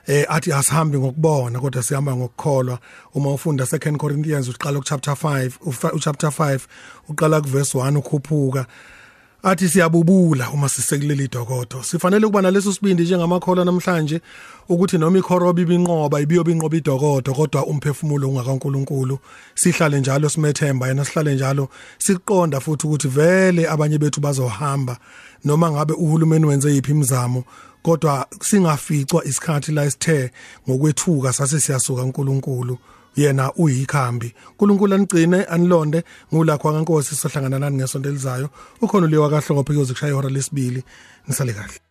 eh 0.07 0.25
athi 0.29 0.53
asihambi 0.53 0.99
ngokubona 0.99 1.61
kodwa 1.61 1.83
sihamba 1.83 2.17
ngokukholwa. 2.17 2.79
Uma 3.15 3.33
ufunda 3.33 3.65
2 3.65 3.97
Corinthians 3.97 4.49
uqala 4.49 4.79
ku 4.79 4.85
chapter 4.85 5.15
5 5.15 5.93
u 5.95 5.99
chapter 5.99 6.31
5 6.31 6.61
uqala 7.09 7.41
ku 7.41 7.49
verse 7.49 7.79
1 7.79 7.99
ukhuphuka. 7.99 8.67
Athi 9.47 9.69
siyabubula 9.69 10.51
uma 10.51 10.69
sisekuleli 10.69 11.29
dokodo 11.29 11.83
sifanele 11.83 12.27
ukuba 12.27 12.43
naleso 12.43 12.73
sibindi 12.73 13.03
njengamakhola 13.03 13.65
namhlanje 13.65 14.21
ukuthi 14.69 14.99
noma 14.99 15.19
ikhoroba 15.19 15.63
ibinqoba 15.63 16.21
ibiyobe 16.21 16.53
inqoba 16.53 16.77
idokodo 16.77 17.35
kodwa 17.35 17.67
umphefumulo 17.67 18.29
ungakaNkuluNkulu. 18.29 19.19
Sihlale 19.55 20.01
njalo 20.01 20.29
simethemba 20.29 20.89
yena 20.89 21.05
sihlale 21.05 21.35
njalo. 21.35 21.69
Siqonda 21.99 22.61
futhi 22.61 22.87
ukuthi 22.87 23.09
vele 23.09 23.69
abanye 23.69 23.99
bethu 23.99 24.21
bazohamba 24.21 24.99
noma 25.45 25.71
ngabe 25.71 25.95
uhulumeni 25.95 26.47
wenze 26.47 26.75
yiphi 26.75 26.91
imizamo 26.91 27.45
kodwa 27.83 28.27
singaficwa 28.41 29.25
isikhathi 29.25 29.73
la 29.73 29.85
isithe 29.85 30.31
ngokwethuka 30.69 31.33
sase 31.33 31.61
siyasuka 31.61 32.03
uNkulunkulu 32.03 32.79
yena 33.17 33.53
uyikhambi. 33.53 34.35
uNkulunkulu 34.51 34.95
anicine 34.95 35.45
anilonde. 35.45 36.05
Ngulakho 36.35 36.73
kankosi 36.73 37.17
sohlangana 37.17 37.59
nani 37.59 37.77
ngesonto 37.77 38.09
elizayo. 38.09 38.49
Ukhona 38.83 39.07
uliwa 39.07 39.31
kahlongophe 39.31 39.73
kuyoze 39.73 39.93
kushaya 39.93 40.12
ihora 40.12 40.29
lesibili. 40.29 40.85
Nisale 41.29 41.53
kahle. 41.53 41.86